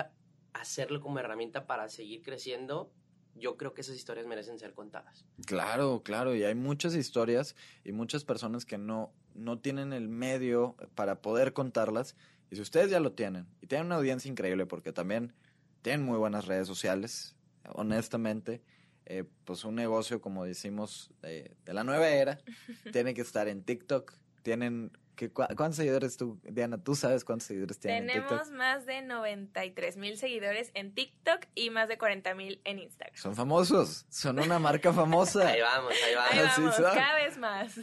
hacerlo 0.54 1.02
como 1.02 1.20
herramienta 1.20 1.66
para 1.66 1.90
seguir 1.90 2.22
creciendo, 2.22 2.92
yo 3.36 3.58
creo 3.58 3.74
que 3.74 3.82
esas 3.82 3.96
historias 3.96 4.28
merecen 4.28 4.60
ser 4.60 4.74
contadas. 4.74 5.26
Claro, 5.46 6.04
claro, 6.04 6.36
y 6.36 6.44
hay 6.44 6.56
muchas 6.56 6.96
historias 6.96 7.56
y 7.84 7.92
muchas 7.92 8.24
personas 8.24 8.66
que 8.66 8.78
no, 8.78 9.12
no 9.34 9.60
tienen 9.60 9.94
el 9.94 10.08
medio 10.08 10.76
para 10.96 11.22
poder 11.22 11.54
contarlas 11.54 12.16
y 12.52 12.56
si 12.56 12.62
ustedes 12.62 12.92
ya 12.92 13.00
lo 13.00 13.14
tienen 13.14 13.48
y 13.62 13.68
tienen 13.68 13.88
una 13.88 13.96
audiencia 13.96 14.30
increíble 14.30 14.66
porque 14.68 14.94
también 14.94 15.34
tienen 15.82 16.06
muy 16.06 16.18
buenas 16.18 16.46
redes 16.46 16.68
sociales, 16.68 17.36
honestamente, 17.74 18.62
eh, 19.06 19.26
pues 19.44 19.66
un 19.66 19.76
negocio, 19.76 20.22
como 20.22 20.46
decimos, 20.46 21.12
de, 21.22 21.56
la 21.66 21.84
nueva 21.84 22.10
era, 22.10 22.40
tiene 22.94 23.14
que 23.14 23.22
estar 23.22 23.48
en 23.48 23.64
TikTok. 23.64 24.14
Tienen 24.44 24.92
¿Cuántos 25.16 25.76
seguidores 25.76 26.18
tú, 26.18 26.40
Diana? 26.44 26.78
¿Tú 26.78 26.96
sabes 26.96 27.24
cuántos 27.24 27.48
seguidores 27.48 27.80
tienen 27.80 28.08
Tenemos 28.08 28.32
en 28.32 28.38
TikTok? 28.38 28.58
más 28.58 28.86
de 28.86 29.02
93 29.04 29.98
mil 29.98 30.18
seguidores 30.18 30.72
en 30.74 30.94
TikTok 30.94 31.46
y 31.56 31.70
más 31.70 31.88
de 31.88 31.98
40 31.98 32.34
mil 32.36 32.62
en 32.64 32.80
Instagram. 32.80 33.16
Son 33.16 33.36
famosos, 33.36 34.06
son 34.10 34.40
una 34.40 34.60
marca 34.60 34.92
famosa. 34.92 35.48
ahí 35.48 35.62
vamos, 35.62 35.94
ahí 36.06 36.16
vamos. 36.16 36.32
Ahí 36.34 36.64
vamos, 36.64 36.76
cada 36.76 37.16
vez 37.16 37.38
más. 37.38 37.80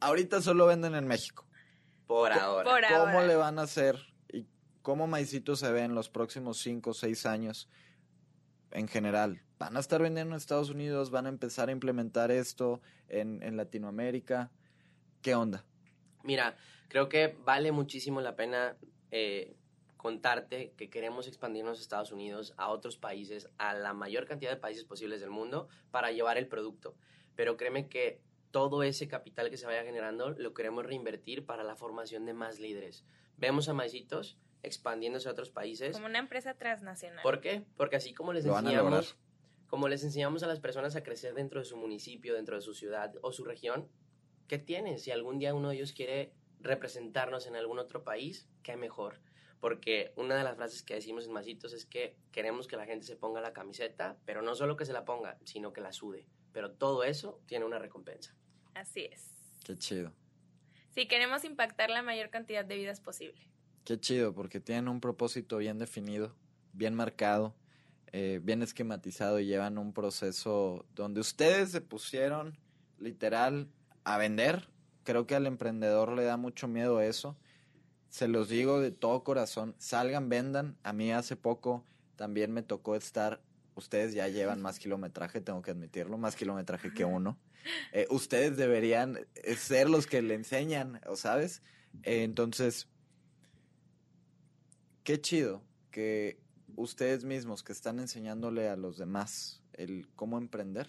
Ahorita 0.00 0.40
solo 0.40 0.66
venden 0.66 0.94
en 0.94 1.06
México. 1.06 1.46
Por 2.06 2.32
ahora. 2.32 2.88
¿Cómo 2.88 3.20
le 3.20 3.36
van 3.36 3.58
a 3.58 3.62
hacer 3.62 3.96
y 4.32 4.46
cómo 4.82 5.06
Maicito 5.06 5.56
se 5.56 5.70
ve 5.70 5.82
en 5.82 5.94
los 5.94 6.08
próximos 6.08 6.58
5 6.58 6.90
o 6.90 6.94
6 6.94 7.26
años 7.26 7.68
en 8.70 8.88
general? 8.88 9.42
¿Van 9.58 9.76
a 9.76 9.80
estar 9.80 10.00
vendiendo 10.00 10.34
en 10.34 10.38
Estados 10.38 10.70
Unidos? 10.70 11.10
¿Van 11.10 11.26
a 11.26 11.28
empezar 11.28 11.68
a 11.68 11.72
implementar 11.72 12.30
esto 12.30 12.80
en, 13.08 13.42
en 13.42 13.58
Latinoamérica? 13.58 14.50
¿Qué 15.20 15.34
onda? 15.34 15.66
Mira, 16.22 16.56
creo 16.88 17.08
que 17.08 17.36
vale 17.44 17.72
muchísimo 17.72 18.20
la 18.20 18.36
pena 18.36 18.76
eh, 19.10 19.56
contarte 19.96 20.72
que 20.76 20.88
queremos 20.88 21.28
expandirnos 21.28 21.78
a 21.78 21.82
Estados 21.82 22.12
Unidos, 22.12 22.54
a 22.56 22.70
otros 22.70 22.96
países, 22.96 23.48
a 23.58 23.74
la 23.74 23.92
mayor 23.92 24.26
cantidad 24.26 24.50
de 24.50 24.56
países 24.56 24.84
posibles 24.84 25.20
del 25.20 25.30
mundo 25.30 25.68
para 25.90 26.10
llevar 26.10 26.38
el 26.38 26.48
producto. 26.48 26.96
Pero 27.36 27.56
créeme 27.56 27.88
que 27.88 28.20
todo 28.50 28.82
ese 28.82 29.08
capital 29.08 29.50
que 29.50 29.56
se 29.56 29.66
vaya 29.66 29.84
generando 29.84 30.30
lo 30.30 30.54
queremos 30.54 30.86
reinvertir 30.86 31.46
para 31.46 31.64
la 31.64 31.76
formación 31.76 32.24
de 32.24 32.34
más 32.34 32.58
líderes. 32.58 33.04
Vemos 33.36 33.68
a 33.68 33.74
Maicitos 33.74 34.38
expandiéndose 34.62 35.28
a 35.28 35.32
otros 35.32 35.50
países. 35.50 35.92
Como 35.92 36.06
una 36.06 36.18
empresa 36.18 36.54
transnacional. 36.54 37.22
¿Por 37.22 37.40
qué? 37.40 37.64
Porque 37.76 37.96
así 37.96 38.12
como 38.12 38.32
les 38.32 38.44
enseñamos, 38.44 39.16
como 39.68 39.88
les 39.88 40.02
enseñamos 40.02 40.42
a 40.42 40.46
las 40.46 40.60
personas 40.60 40.96
a 40.96 41.02
crecer 41.02 41.34
dentro 41.34 41.60
de 41.60 41.66
su 41.66 41.76
municipio, 41.76 42.34
dentro 42.34 42.56
de 42.56 42.62
su 42.62 42.74
ciudad 42.74 43.14
o 43.22 43.32
su 43.32 43.44
región, 43.44 43.88
¿qué 44.50 44.58
tienes? 44.58 45.04
Si 45.04 45.12
algún 45.12 45.38
día 45.38 45.54
uno 45.54 45.68
de 45.68 45.76
ellos 45.76 45.92
quiere 45.92 46.32
representarnos 46.58 47.46
en 47.46 47.54
algún 47.54 47.78
otro 47.78 48.02
país, 48.02 48.48
qué 48.64 48.76
mejor. 48.76 49.20
Porque 49.60 50.12
una 50.16 50.34
de 50.34 50.42
las 50.42 50.56
frases 50.56 50.82
que 50.82 50.94
decimos 50.94 51.24
en 51.24 51.32
Maicitos 51.32 51.72
es 51.72 51.86
que 51.86 52.16
queremos 52.32 52.66
que 52.66 52.76
la 52.76 52.84
gente 52.84 53.06
se 53.06 53.14
ponga 53.14 53.40
la 53.40 53.52
camiseta, 53.52 54.18
pero 54.24 54.42
no 54.42 54.56
solo 54.56 54.76
que 54.76 54.86
se 54.86 54.92
la 54.92 55.04
ponga, 55.04 55.38
sino 55.44 55.72
que 55.72 55.80
la 55.80 55.92
sude. 55.92 56.26
Pero 56.50 56.72
todo 56.72 57.04
eso 57.04 57.40
tiene 57.46 57.64
una 57.64 57.78
recompensa. 57.78 58.34
Así 58.74 59.04
es. 59.04 59.32
Qué 59.64 59.78
chido. 59.78 60.12
Sí, 60.88 61.06
queremos 61.06 61.44
impactar 61.44 61.88
la 61.88 62.02
mayor 62.02 62.30
cantidad 62.30 62.64
de 62.64 62.74
vidas 62.76 63.00
posible. 63.00 63.40
Qué 63.84 64.00
chido, 64.00 64.34
porque 64.34 64.58
tienen 64.58 64.88
un 64.88 65.00
propósito 65.00 65.58
bien 65.58 65.78
definido, 65.78 66.34
bien 66.72 66.96
marcado, 66.96 67.54
eh, 68.10 68.40
bien 68.42 68.62
esquematizado 68.62 69.38
y 69.38 69.46
llevan 69.46 69.78
un 69.78 69.92
proceso 69.92 70.86
donde 70.96 71.20
ustedes 71.20 71.70
se 71.70 71.80
pusieron 71.80 72.58
literal 72.98 73.70
a 74.04 74.18
vender. 74.18 74.68
Creo 75.04 75.26
que 75.26 75.34
al 75.34 75.46
emprendedor 75.46 76.12
le 76.12 76.24
da 76.24 76.36
mucho 76.36 76.68
miedo 76.68 77.00
eso. 77.00 77.36
Se 78.08 78.28
los 78.28 78.48
digo 78.48 78.80
de 78.80 78.90
todo 78.90 79.24
corazón, 79.24 79.74
salgan, 79.78 80.28
vendan. 80.28 80.76
A 80.82 80.92
mí 80.92 81.12
hace 81.12 81.36
poco 81.36 81.84
también 82.16 82.52
me 82.52 82.62
tocó 82.62 82.96
estar 82.96 83.40
ustedes 83.80 84.14
ya 84.14 84.28
llevan 84.28 84.62
más 84.62 84.78
kilometraje, 84.78 85.40
tengo 85.40 85.62
que 85.62 85.72
admitirlo, 85.72 86.18
más 86.18 86.36
kilometraje 86.36 86.92
que 86.92 87.04
uno. 87.04 87.38
Eh, 87.92 88.06
ustedes 88.10 88.56
deberían 88.56 89.18
eh, 89.34 89.54
ser 89.56 89.90
los 89.90 90.06
que 90.06 90.22
le 90.22 90.34
enseñan, 90.34 91.00
¿sabes? 91.14 91.62
Eh, 92.02 92.22
entonces, 92.22 92.88
qué 95.02 95.20
chido 95.20 95.62
que 95.90 96.38
ustedes 96.76 97.24
mismos 97.24 97.62
que 97.62 97.72
están 97.72 97.98
enseñándole 97.98 98.68
a 98.68 98.76
los 98.76 98.96
demás 98.96 99.62
el 99.72 100.06
cómo 100.14 100.38
emprender, 100.38 100.88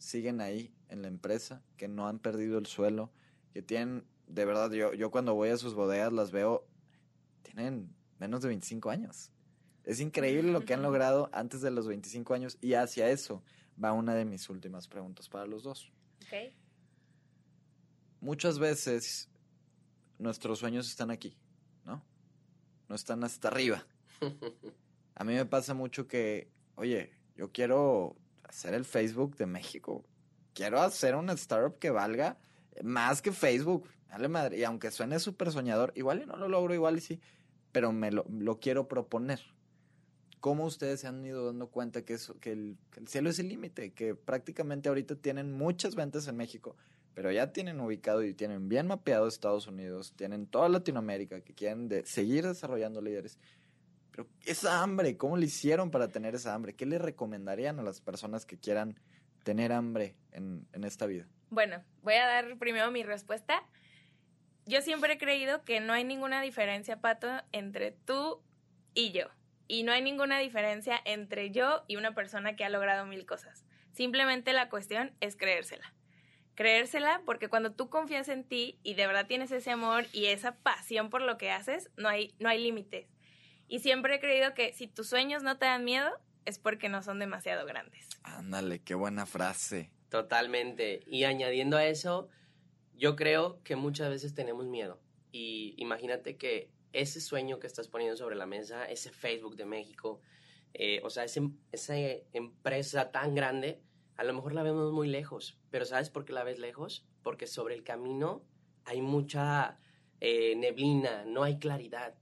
siguen 0.00 0.40
ahí 0.40 0.74
en 0.88 1.02
la 1.02 1.08
empresa, 1.08 1.62
que 1.76 1.86
no 1.86 2.08
han 2.08 2.18
perdido 2.18 2.58
el 2.58 2.66
suelo, 2.66 3.12
que 3.52 3.62
tienen, 3.62 4.04
de 4.26 4.44
verdad, 4.44 4.72
yo, 4.72 4.92
yo 4.94 5.10
cuando 5.10 5.34
voy 5.34 5.50
a 5.50 5.56
sus 5.56 5.74
bodegas 5.74 6.12
las 6.12 6.32
veo, 6.32 6.66
tienen 7.42 7.94
menos 8.18 8.42
de 8.42 8.48
25 8.48 8.90
años. 8.90 9.30
Es 9.84 10.00
increíble 10.00 10.52
lo 10.52 10.64
que 10.64 10.74
han 10.74 10.82
logrado 10.82 11.30
antes 11.32 11.60
de 11.60 11.70
los 11.70 11.86
25 11.86 12.34
años 12.34 12.58
y 12.60 12.74
hacia 12.74 13.10
eso 13.10 13.42
va 13.82 13.92
una 13.92 14.14
de 14.14 14.24
mis 14.24 14.48
últimas 14.48 14.88
preguntas 14.88 15.28
para 15.28 15.46
los 15.46 15.62
dos. 15.62 15.92
Muchas 18.20 18.58
veces 18.58 19.30
nuestros 20.18 20.58
sueños 20.58 20.88
están 20.88 21.10
aquí, 21.10 21.36
¿no? 21.84 22.04
No 22.88 22.94
están 22.94 23.24
hasta 23.24 23.48
arriba. 23.48 23.86
A 25.14 25.24
mí 25.24 25.34
me 25.34 25.46
pasa 25.46 25.74
mucho 25.74 26.06
que, 26.06 26.50
oye, 26.76 27.12
yo 27.36 27.52
quiero 27.52 28.16
hacer 28.50 28.74
el 28.74 28.84
Facebook 28.84 29.36
de 29.36 29.46
México. 29.46 30.04
Quiero 30.52 30.80
hacer 30.80 31.14
una 31.14 31.32
startup 31.32 31.78
que 31.78 31.90
valga 31.90 32.38
más 32.82 33.22
que 33.22 33.32
Facebook. 33.32 33.88
Dale 34.08 34.28
madre. 34.28 34.58
Y 34.58 34.64
aunque 34.64 34.90
suene 34.90 35.18
súper 35.18 35.52
soñador, 35.52 35.92
igual 35.96 36.22
y 36.22 36.26
no 36.26 36.36
lo 36.36 36.48
logro, 36.48 36.74
igual 36.74 36.98
y 36.98 37.00
sí, 37.00 37.20
pero 37.72 37.92
me 37.92 38.10
lo 38.10 38.60
quiero 38.60 38.88
proponer. 38.88 39.40
¿cómo 40.40 40.64
ustedes 40.64 41.00
se 41.00 41.06
han 41.06 41.24
ido 41.24 41.46
dando 41.46 41.68
cuenta 41.68 42.04
que, 42.04 42.14
eso, 42.14 42.38
que, 42.40 42.52
el, 42.52 42.78
cielo 43.06 43.30
es 43.30 43.38
el 43.38 43.48
límite? 43.48 43.92
Que 43.92 44.14
prácticamente 44.14 44.88
ahorita 44.88 45.14
tienen 45.16 45.52
muchas 45.52 45.94
ventas 45.94 46.26
en 46.26 46.36
México, 46.36 46.76
pero 47.14 47.30
ya 47.30 47.52
tienen 47.52 47.80
ubicado 47.80 48.24
y 48.24 48.34
tienen 48.34 48.68
bien 48.68 48.86
mapeado 48.86 49.28
Estados 49.28 49.66
Unidos, 49.66 50.14
tienen 50.16 50.46
toda 50.46 50.68
Latinoamérica 50.68 51.42
que 51.42 51.54
quieren 51.54 51.88
seguir 52.04 52.46
desarrollando 52.46 53.00
líderes. 53.00 53.38
Pero 54.10 54.28
esa 54.44 54.82
hambre, 54.82 55.16
¿cómo 55.16 55.36
le 55.36 55.46
hicieron 55.46 55.90
para 55.90 56.08
tener 56.08 56.34
esa 56.34 56.54
hambre? 56.54 56.74
¿Qué 56.74 56.86
le 56.86 56.98
recomendarían 56.98 57.78
a 57.78 57.82
las 57.82 58.00
personas 58.00 58.46
que 58.46 58.58
quieran 58.58 58.98
tener 59.44 59.72
hambre 59.72 60.16
en, 60.32 60.66
en 60.72 60.84
esta 60.84 61.06
vida? 61.06 61.26
Bueno, 61.50 61.82
voy 62.02 62.14
a 62.14 62.26
dar 62.26 62.58
primero 62.58 62.90
mi 62.90 63.02
respuesta. 63.02 63.62
Yo 64.66 64.82
siempre 64.82 65.14
he 65.14 65.18
creído 65.18 65.64
que 65.64 65.80
no 65.80 65.92
hay 65.92 66.04
ninguna 66.04 66.42
diferencia, 66.42 67.00
Pato, 67.00 67.28
entre 67.52 67.92
tú 67.92 68.42
y 68.94 69.12
yo. 69.12 69.26
Y 69.66 69.84
no 69.84 69.92
hay 69.92 70.02
ninguna 70.02 70.38
diferencia 70.38 71.00
entre 71.04 71.50
yo 71.50 71.84
y 71.86 71.96
una 71.96 72.14
persona 72.14 72.56
que 72.56 72.64
ha 72.64 72.68
logrado 72.68 73.06
mil 73.06 73.24
cosas. 73.26 73.64
Simplemente 73.92 74.52
la 74.52 74.68
cuestión 74.68 75.12
es 75.20 75.36
creérsela. 75.36 75.94
Creérsela 76.54 77.22
porque 77.24 77.48
cuando 77.48 77.72
tú 77.72 77.88
confías 77.88 78.28
en 78.28 78.44
ti 78.44 78.78
y 78.82 78.94
de 78.94 79.06
verdad 79.06 79.26
tienes 79.26 79.50
ese 79.50 79.70
amor 79.70 80.04
y 80.12 80.26
esa 80.26 80.56
pasión 80.56 81.10
por 81.10 81.22
lo 81.22 81.38
que 81.38 81.50
haces, 81.50 81.90
no 81.96 82.08
hay, 82.08 82.34
no 82.38 82.48
hay 82.48 82.62
límites. 82.62 83.08
Y 83.70 83.78
siempre 83.78 84.16
he 84.16 84.20
creído 84.20 84.52
que 84.52 84.72
si 84.72 84.88
tus 84.88 85.08
sueños 85.08 85.44
no 85.44 85.56
te 85.56 85.64
dan 85.64 85.84
miedo, 85.84 86.10
es 86.44 86.58
porque 86.58 86.88
no 86.88 87.04
son 87.04 87.20
demasiado 87.20 87.64
grandes. 87.66 88.08
Ándale, 88.24 88.80
qué 88.80 88.96
buena 88.96 89.26
frase. 89.26 89.92
Totalmente. 90.08 91.04
Y 91.06 91.22
añadiendo 91.22 91.76
a 91.76 91.86
eso, 91.86 92.28
yo 92.96 93.14
creo 93.14 93.62
que 93.62 93.76
muchas 93.76 94.10
veces 94.10 94.34
tenemos 94.34 94.66
miedo. 94.66 95.00
Y 95.30 95.74
imagínate 95.76 96.36
que 96.36 96.72
ese 96.92 97.20
sueño 97.20 97.60
que 97.60 97.68
estás 97.68 97.86
poniendo 97.86 98.16
sobre 98.16 98.34
la 98.34 98.44
mesa, 98.44 98.86
ese 98.86 99.12
Facebook 99.12 99.54
de 99.54 99.66
México, 99.66 100.20
eh, 100.74 101.00
o 101.04 101.10
sea, 101.10 101.22
ese, 101.22 101.48
esa 101.70 101.94
empresa 102.32 103.12
tan 103.12 103.36
grande, 103.36 103.80
a 104.16 104.24
lo 104.24 104.34
mejor 104.34 104.52
la 104.52 104.64
vemos 104.64 104.92
muy 104.92 105.06
lejos. 105.06 105.60
Pero 105.70 105.84
¿sabes 105.84 106.10
por 106.10 106.24
qué 106.24 106.32
la 106.32 106.42
ves 106.42 106.58
lejos? 106.58 107.06
Porque 107.22 107.46
sobre 107.46 107.76
el 107.76 107.84
camino 107.84 108.42
hay 108.84 109.00
mucha 109.00 109.78
eh, 110.20 110.56
neblina, 110.56 111.24
no 111.24 111.44
hay 111.44 111.60
claridad. 111.60 112.16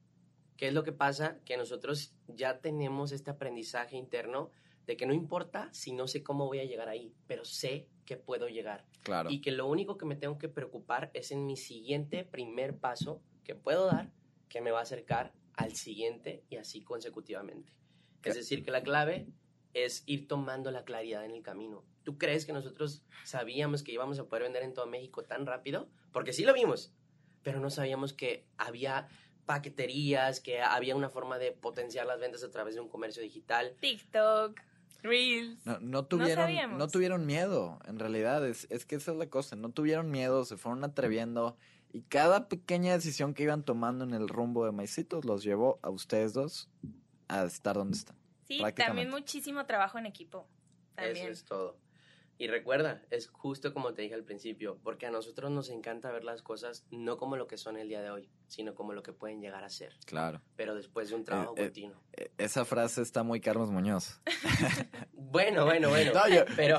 ¿Qué 0.58 0.66
es 0.66 0.74
lo 0.74 0.82
que 0.82 0.92
pasa? 0.92 1.38
Que 1.44 1.56
nosotros 1.56 2.12
ya 2.26 2.60
tenemos 2.60 3.12
este 3.12 3.30
aprendizaje 3.30 3.96
interno 3.96 4.50
de 4.86 4.96
que 4.96 5.06
no 5.06 5.14
importa 5.14 5.68
si 5.72 5.92
no 5.92 6.08
sé 6.08 6.24
cómo 6.24 6.46
voy 6.46 6.58
a 6.58 6.64
llegar 6.64 6.88
ahí, 6.88 7.14
pero 7.28 7.44
sé 7.44 7.86
que 8.04 8.16
puedo 8.16 8.48
llegar. 8.48 8.84
Claro. 9.04 9.30
Y 9.30 9.40
que 9.40 9.52
lo 9.52 9.68
único 9.68 9.96
que 9.96 10.04
me 10.04 10.16
tengo 10.16 10.36
que 10.36 10.48
preocupar 10.48 11.12
es 11.14 11.30
en 11.30 11.46
mi 11.46 11.56
siguiente 11.56 12.24
primer 12.24 12.76
paso 12.76 13.22
que 13.44 13.54
puedo 13.54 13.86
dar, 13.86 14.10
que 14.48 14.60
me 14.60 14.72
va 14.72 14.80
a 14.80 14.82
acercar 14.82 15.32
al 15.54 15.76
siguiente 15.76 16.42
y 16.50 16.56
así 16.56 16.82
consecutivamente. 16.82 17.72
Es 18.24 18.34
decir, 18.34 18.64
que 18.64 18.72
la 18.72 18.82
clave 18.82 19.28
es 19.74 20.02
ir 20.06 20.26
tomando 20.26 20.72
la 20.72 20.84
claridad 20.84 21.24
en 21.24 21.30
el 21.30 21.42
camino. 21.42 21.84
¿Tú 22.02 22.18
crees 22.18 22.46
que 22.46 22.52
nosotros 22.52 23.04
sabíamos 23.24 23.84
que 23.84 23.92
íbamos 23.92 24.18
a 24.18 24.26
poder 24.26 24.42
vender 24.42 24.64
en 24.64 24.74
todo 24.74 24.86
México 24.86 25.22
tan 25.22 25.46
rápido? 25.46 25.88
Porque 26.10 26.32
sí 26.32 26.44
lo 26.44 26.52
vimos, 26.52 26.92
pero 27.42 27.60
no 27.60 27.70
sabíamos 27.70 28.12
que 28.12 28.46
había 28.56 29.08
paqueterías, 29.48 30.40
que 30.40 30.60
había 30.60 30.94
una 30.94 31.08
forma 31.08 31.38
de 31.38 31.52
potenciar 31.52 32.06
las 32.06 32.20
ventas 32.20 32.44
a 32.44 32.50
través 32.50 32.74
de 32.74 32.82
un 32.82 32.88
comercio 32.90 33.22
digital. 33.22 33.74
TikTok, 33.80 34.60
Reels. 35.02 35.64
No, 35.64 35.80
no 35.80 36.04
tuvieron, 36.04 36.36
no, 36.36 36.42
sabíamos. 36.42 36.92
tuvieron 36.92 37.24
miedo, 37.24 37.78
en 37.86 37.98
realidad, 37.98 38.46
es, 38.46 38.66
es 38.68 38.84
que 38.84 38.96
esa 38.96 39.12
es 39.12 39.16
la 39.16 39.30
cosa, 39.30 39.56
no 39.56 39.70
tuvieron 39.70 40.10
miedo, 40.10 40.44
se 40.44 40.58
fueron 40.58 40.84
atreviendo 40.84 41.56
y 41.94 42.02
cada 42.02 42.46
pequeña 42.48 42.92
decisión 42.92 43.32
que 43.32 43.44
iban 43.44 43.62
tomando 43.62 44.04
en 44.04 44.12
el 44.12 44.28
rumbo 44.28 44.66
de 44.66 44.72
Maicitos 44.72 45.24
los 45.24 45.42
llevó 45.42 45.78
a 45.80 45.88
ustedes 45.88 46.34
dos 46.34 46.68
a 47.28 47.44
estar 47.44 47.76
donde 47.76 47.96
están. 47.96 48.16
Sí, 48.44 48.60
también 48.76 49.08
muchísimo 49.08 49.64
trabajo 49.64 49.98
en 49.98 50.04
equipo. 50.04 50.46
También. 50.94 51.16
Eso 51.16 51.32
es 51.32 51.44
todo. 51.44 51.78
Y 52.40 52.46
recuerda, 52.46 53.02
es 53.10 53.28
justo 53.28 53.74
como 53.74 53.94
te 53.94 54.02
dije 54.02 54.14
al 54.14 54.22
principio, 54.22 54.78
porque 54.84 55.06
a 55.06 55.10
nosotros 55.10 55.50
nos 55.50 55.70
encanta 55.70 56.12
ver 56.12 56.22
las 56.22 56.40
cosas 56.42 56.86
no 56.92 57.16
como 57.18 57.36
lo 57.36 57.48
que 57.48 57.56
son 57.56 57.76
el 57.76 57.88
día 57.88 58.00
de 58.00 58.10
hoy, 58.10 58.30
sino 58.46 58.76
como 58.76 58.92
lo 58.92 59.02
que 59.02 59.12
pueden 59.12 59.40
llegar 59.40 59.64
a 59.64 59.68
ser. 59.68 59.94
Claro. 60.06 60.40
Pero 60.54 60.76
después 60.76 61.08
de 61.08 61.16
un 61.16 61.24
trabajo 61.24 61.54
Eh, 61.56 61.60
eh, 61.62 61.64
continuo. 61.64 62.00
Eh, 62.12 62.30
Esa 62.38 62.64
frase 62.64 63.02
está 63.02 63.24
muy 63.24 63.40
Carlos 63.40 63.70
Muñoz. 63.70 64.20
Bueno, 65.30 65.66
bueno, 65.66 65.90
bueno. 65.90 66.12
No, 66.14 66.26
yo- 66.26 66.44
pero, 66.56 66.78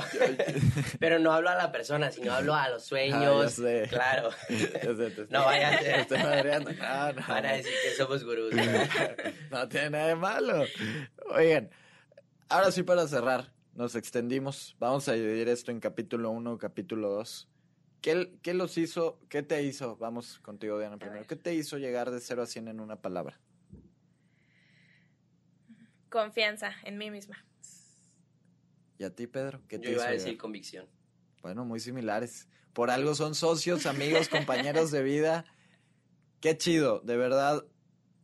pero 0.99 1.19
no 1.19 1.31
hablo 1.31 1.49
a 1.49 1.55
la 1.55 1.71
persona, 1.71 2.11
sino 2.11 2.33
hablo 2.33 2.55
a 2.55 2.67
los 2.69 2.81
Ah, 2.83 2.85
sueños. 2.87 3.55
Claro. 3.89 4.31
Sé, 4.47 5.11
te 5.11 5.27
No 5.29 5.45
vaya 5.45 5.69
a 5.69 5.77
ser. 5.77 5.99
estoy 5.99 6.17
madreando. 6.17 6.71
No, 6.73 7.13
no. 7.13 7.27
Van 7.27 7.45
a 7.45 7.51
decir 7.53 7.71
que 7.83 7.91
somos 7.95 8.23
gurús. 8.23 8.51
no 9.51 9.69
tiene 9.69 9.91
nada 9.91 10.07
de 10.07 10.15
malo. 10.15 10.63
Oigan, 11.35 11.69
ahora 12.49 12.71
sí 12.71 12.81
para 12.81 13.07
cerrar, 13.07 13.51
nos 13.79 13.95
extendimos. 13.95 14.75
Vamos 14.77 15.07
a 15.07 15.13
dividir 15.13 15.47
esto 15.47 15.71
en 15.71 15.79
capítulo 15.79 16.31
1, 16.31 16.57
capítulo 16.57 17.11
2. 17.11 17.47
¿Qué, 18.01 18.37
¿Qué 18.41 18.53
los 18.53 18.77
hizo, 18.77 19.21
qué 19.29 19.41
te 19.41 19.63
hizo? 19.63 19.95
Vamos 19.95 20.39
contigo, 20.39 20.77
Diana, 20.77 20.97
primero. 20.97 21.25
¿Qué 21.25 21.37
te 21.37 21.55
hizo 21.55 21.77
llegar 21.77 22.11
de 22.11 22.19
0 22.19 22.41
a 22.41 22.45
100 22.45 22.67
en 22.67 22.81
una 22.81 22.97
palabra? 22.97 23.39
Confianza 26.09 26.73
en 26.83 26.97
mí 26.97 27.09
misma. 27.09 27.45
¿Y 28.97 29.05
a 29.05 29.15
ti, 29.15 29.27
Pedro? 29.27 29.61
¿Qué 29.69 29.79
te 29.79 29.85
Yo 29.85 29.91
iba 29.91 30.01
hizo 30.01 30.09
a 30.09 30.11
decir 30.11 30.27
llegar? 30.31 30.41
convicción. 30.41 30.87
Bueno, 31.41 31.63
muy 31.63 31.79
similares. 31.79 32.49
Por 32.73 32.91
algo 32.91 33.15
son 33.15 33.33
socios, 33.33 33.85
amigos, 33.85 34.27
compañeros 34.75 34.91
de 34.91 35.03
vida. 35.03 35.45
Qué 36.41 36.57
chido, 36.57 36.99
de 36.99 37.15
verdad. 37.15 37.65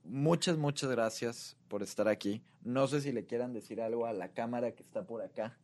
Muchas, 0.03 0.57
muchas 0.57 0.89
gracias 0.91 1.55
por 1.69 1.81
estar 1.81 2.09
aquí. 2.09 2.43
No 2.65 2.87
sé 2.87 2.99
si 2.99 3.11
le 3.11 3.27
quieran 3.27 3.53
decir 3.53 3.79
algo 3.79 4.07
a 4.07 4.13
la 4.13 4.33
cámara 4.33 4.71
que 4.71 4.81
está 4.81 5.05
por 5.05 5.21
acá. 5.21 5.55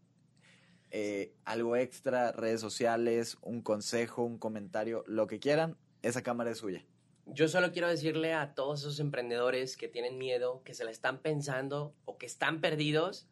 Eh, 0.91 1.33
algo 1.45 1.75
extra, 1.75 2.31
redes 2.31 2.61
sociales, 2.61 3.39
un 3.41 3.63
consejo, 3.63 4.23
un 4.23 4.37
comentario, 4.37 5.03
lo 5.07 5.25
que 5.25 5.39
quieran. 5.39 5.77
Esa 6.03 6.21
cámara 6.21 6.51
es 6.51 6.59
suya. 6.59 6.85
Yo 7.25 7.47
solo 7.47 7.71
quiero 7.71 7.87
decirle 7.87 8.33
a 8.33 8.53
todos 8.53 8.81
esos 8.81 8.99
emprendedores 8.99 9.77
que 9.77 9.87
tienen 9.87 10.19
miedo, 10.19 10.61
que 10.63 10.75
se 10.75 10.83
la 10.83 10.91
están 10.91 11.23
pensando 11.23 11.95
o 12.05 12.19
que 12.19 12.27
están 12.27 12.61
perdidos, 12.61 13.27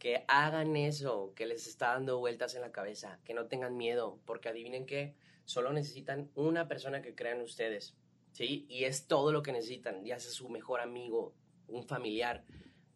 que 0.00 0.24
hagan 0.26 0.74
eso, 0.74 1.32
que 1.36 1.46
les 1.46 1.68
está 1.68 1.92
dando 1.92 2.18
vueltas 2.18 2.56
en 2.56 2.62
la 2.62 2.72
cabeza, 2.72 3.20
que 3.24 3.34
no 3.34 3.46
tengan 3.46 3.76
miedo, 3.76 4.18
porque 4.24 4.48
adivinen 4.48 4.84
que 4.84 5.14
solo 5.44 5.72
necesitan 5.72 6.28
una 6.34 6.66
persona 6.66 7.02
que 7.02 7.14
crea 7.14 7.36
en 7.36 7.42
ustedes, 7.42 7.94
¿sí? 8.32 8.66
Y 8.68 8.82
es 8.82 9.06
todo 9.06 9.30
lo 9.30 9.44
que 9.44 9.52
necesitan, 9.52 10.04
ya 10.04 10.18
sea 10.18 10.32
su 10.32 10.48
mejor 10.48 10.80
amigo, 10.80 11.36
un 11.68 11.84
familiar. 11.84 12.44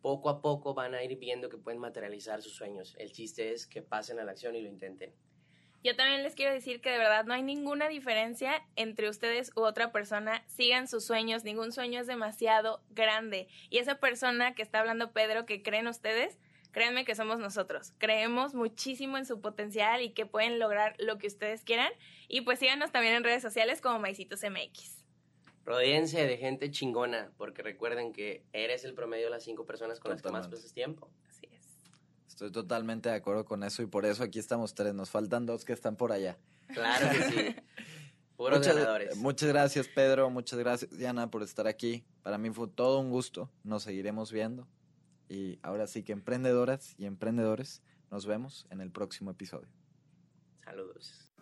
Poco 0.06 0.30
a 0.30 0.40
poco 0.40 0.72
van 0.72 0.94
a 0.94 1.02
ir 1.02 1.18
viendo 1.18 1.48
que 1.48 1.58
pueden 1.58 1.80
materializar 1.80 2.40
sus 2.40 2.54
sueños. 2.54 2.94
El 2.96 3.10
chiste 3.10 3.50
es 3.50 3.66
que 3.66 3.82
pasen 3.82 4.20
a 4.20 4.24
la 4.24 4.30
acción 4.30 4.54
y 4.54 4.60
lo 4.60 4.68
intenten. 4.68 5.12
Yo 5.82 5.96
también 5.96 6.22
les 6.22 6.36
quiero 6.36 6.54
decir 6.54 6.80
que 6.80 6.90
de 6.90 6.98
verdad 6.98 7.24
no 7.24 7.34
hay 7.34 7.42
ninguna 7.42 7.88
diferencia 7.88 8.64
entre 8.76 9.08
ustedes 9.08 9.50
u 9.56 9.62
otra 9.62 9.90
persona. 9.90 10.44
Sigan 10.46 10.86
sus 10.86 11.04
sueños, 11.04 11.42
ningún 11.42 11.72
sueño 11.72 11.98
es 11.98 12.06
demasiado 12.06 12.84
grande. 12.90 13.48
Y 13.68 13.78
esa 13.78 13.98
persona 13.98 14.54
que 14.54 14.62
está 14.62 14.78
hablando 14.78 15.10
Pedro, 15.10 15.44
que 15.44 15.64
creen 15.64 15.88
ustedes, 15.88 16.38
créanme 16.70 17.04
que 17.04 17.16
somos 17.16 17.40
nosotros. 17.40 17.92
Creemos 17.98 18.54
muchísimo 18.54 19.18
en 19.18 19.26
su 19.26 19.40
potencial 19.40 20.02
y 20.02 20.10
que 20.10 20.24
pueden 20.24 20.60
lograr 20.60 20.94
lo 21.00 21.18
que 21.18 21.26
ustedes 21.26 21.64
quieran. 21.64 21.90
Y 22.28 22.42
pues 22.42 22.60
síganos 22.60 22.92
también 22.92 23.14
en 23.14 23.24
redes 23.24 23.42
sociales 23.42 23.80
como 23.80 23.98
Maicitos 23.98 24.44
MX. 24.44 24.95
Rodéense 25.66 26.24
de 26.24 26.36
gente 26.36 26.70
chingona, 26.70 27.32
porque 27.36 27.60
recuerden 27.60 28.12
que 28.12 28.44
eres 28.52 28.84
el 28.84 28.94
promedio 28.94 29.24
de 29.24 29.30
las 29.30 29.42
cinco 29.42 29.66
personas 29.66 29.98
con 29.98 30.12
las 30.12 30.22
que 30.22 30.30
más 30.30 30.46
pasas 30.46 30.72
tiempo. 30.72 31.10
Así 31.28 31.48
es. 31.50 31.66
Estoy 32.28 32.52
totalmente 32.52 33.08
de 33.08 33.16
acuerdo 33.16 33.44
con 33.44 33.64
eso 33.64 33.82
y 33.82 33.86
por 33.86 34.06
eso 34.06 34.22
aquí 34.22 34.38
estamos 34.38 34.74
tres. 34.74 34.94
Nos 34.94 35.10
faltan 35.10 35.44
dos 35.44 35.64
que 35.64 35.72
están 35.72 35.96
por 35.96 36.12
allá. 36.12 36.38
Claro 36.72 37.10
que 37.10 37.22
sí. 37.24 37.56
Puros 38.36 38.58
muchas, 38.60 38.76
ganadores. 38.76 39.16
muchas 39.16 39.48
gracias, 39.48 39.88
Pedro. 39.88 40.30
Muchas 40.30 40.58
gracias, 40.60 40.90
Diana, 40.96 41.30
por 41.32 41.42
estar 41.42 41.66
aquí. 41.66 42.04
Para 42.22 42.38
mí 42.38 42.50
fue 42.50 42.68
todo 42.68 43.00
un 43.00 43.10
gusto. 43.10 43.50
Nos 43.64 43.82
seguiremos 43.82 44.30
viendo. 44.30 44.68
Y 45.28 45.58
ahora 45.62 45.88
sí 45.88 46.04
que 46.04 46.12
emprendedoras 46.12 46.94
y 46.96 47.06
emprendedores, 47.06 47.82
nos 48.12 48.24
vemos 48.24 48.66
en 48.70 48.80
el 48.80 48.92
próximo 48.92 49.32
episodio. 49.32 49.68
Saludos. 50.64 51.32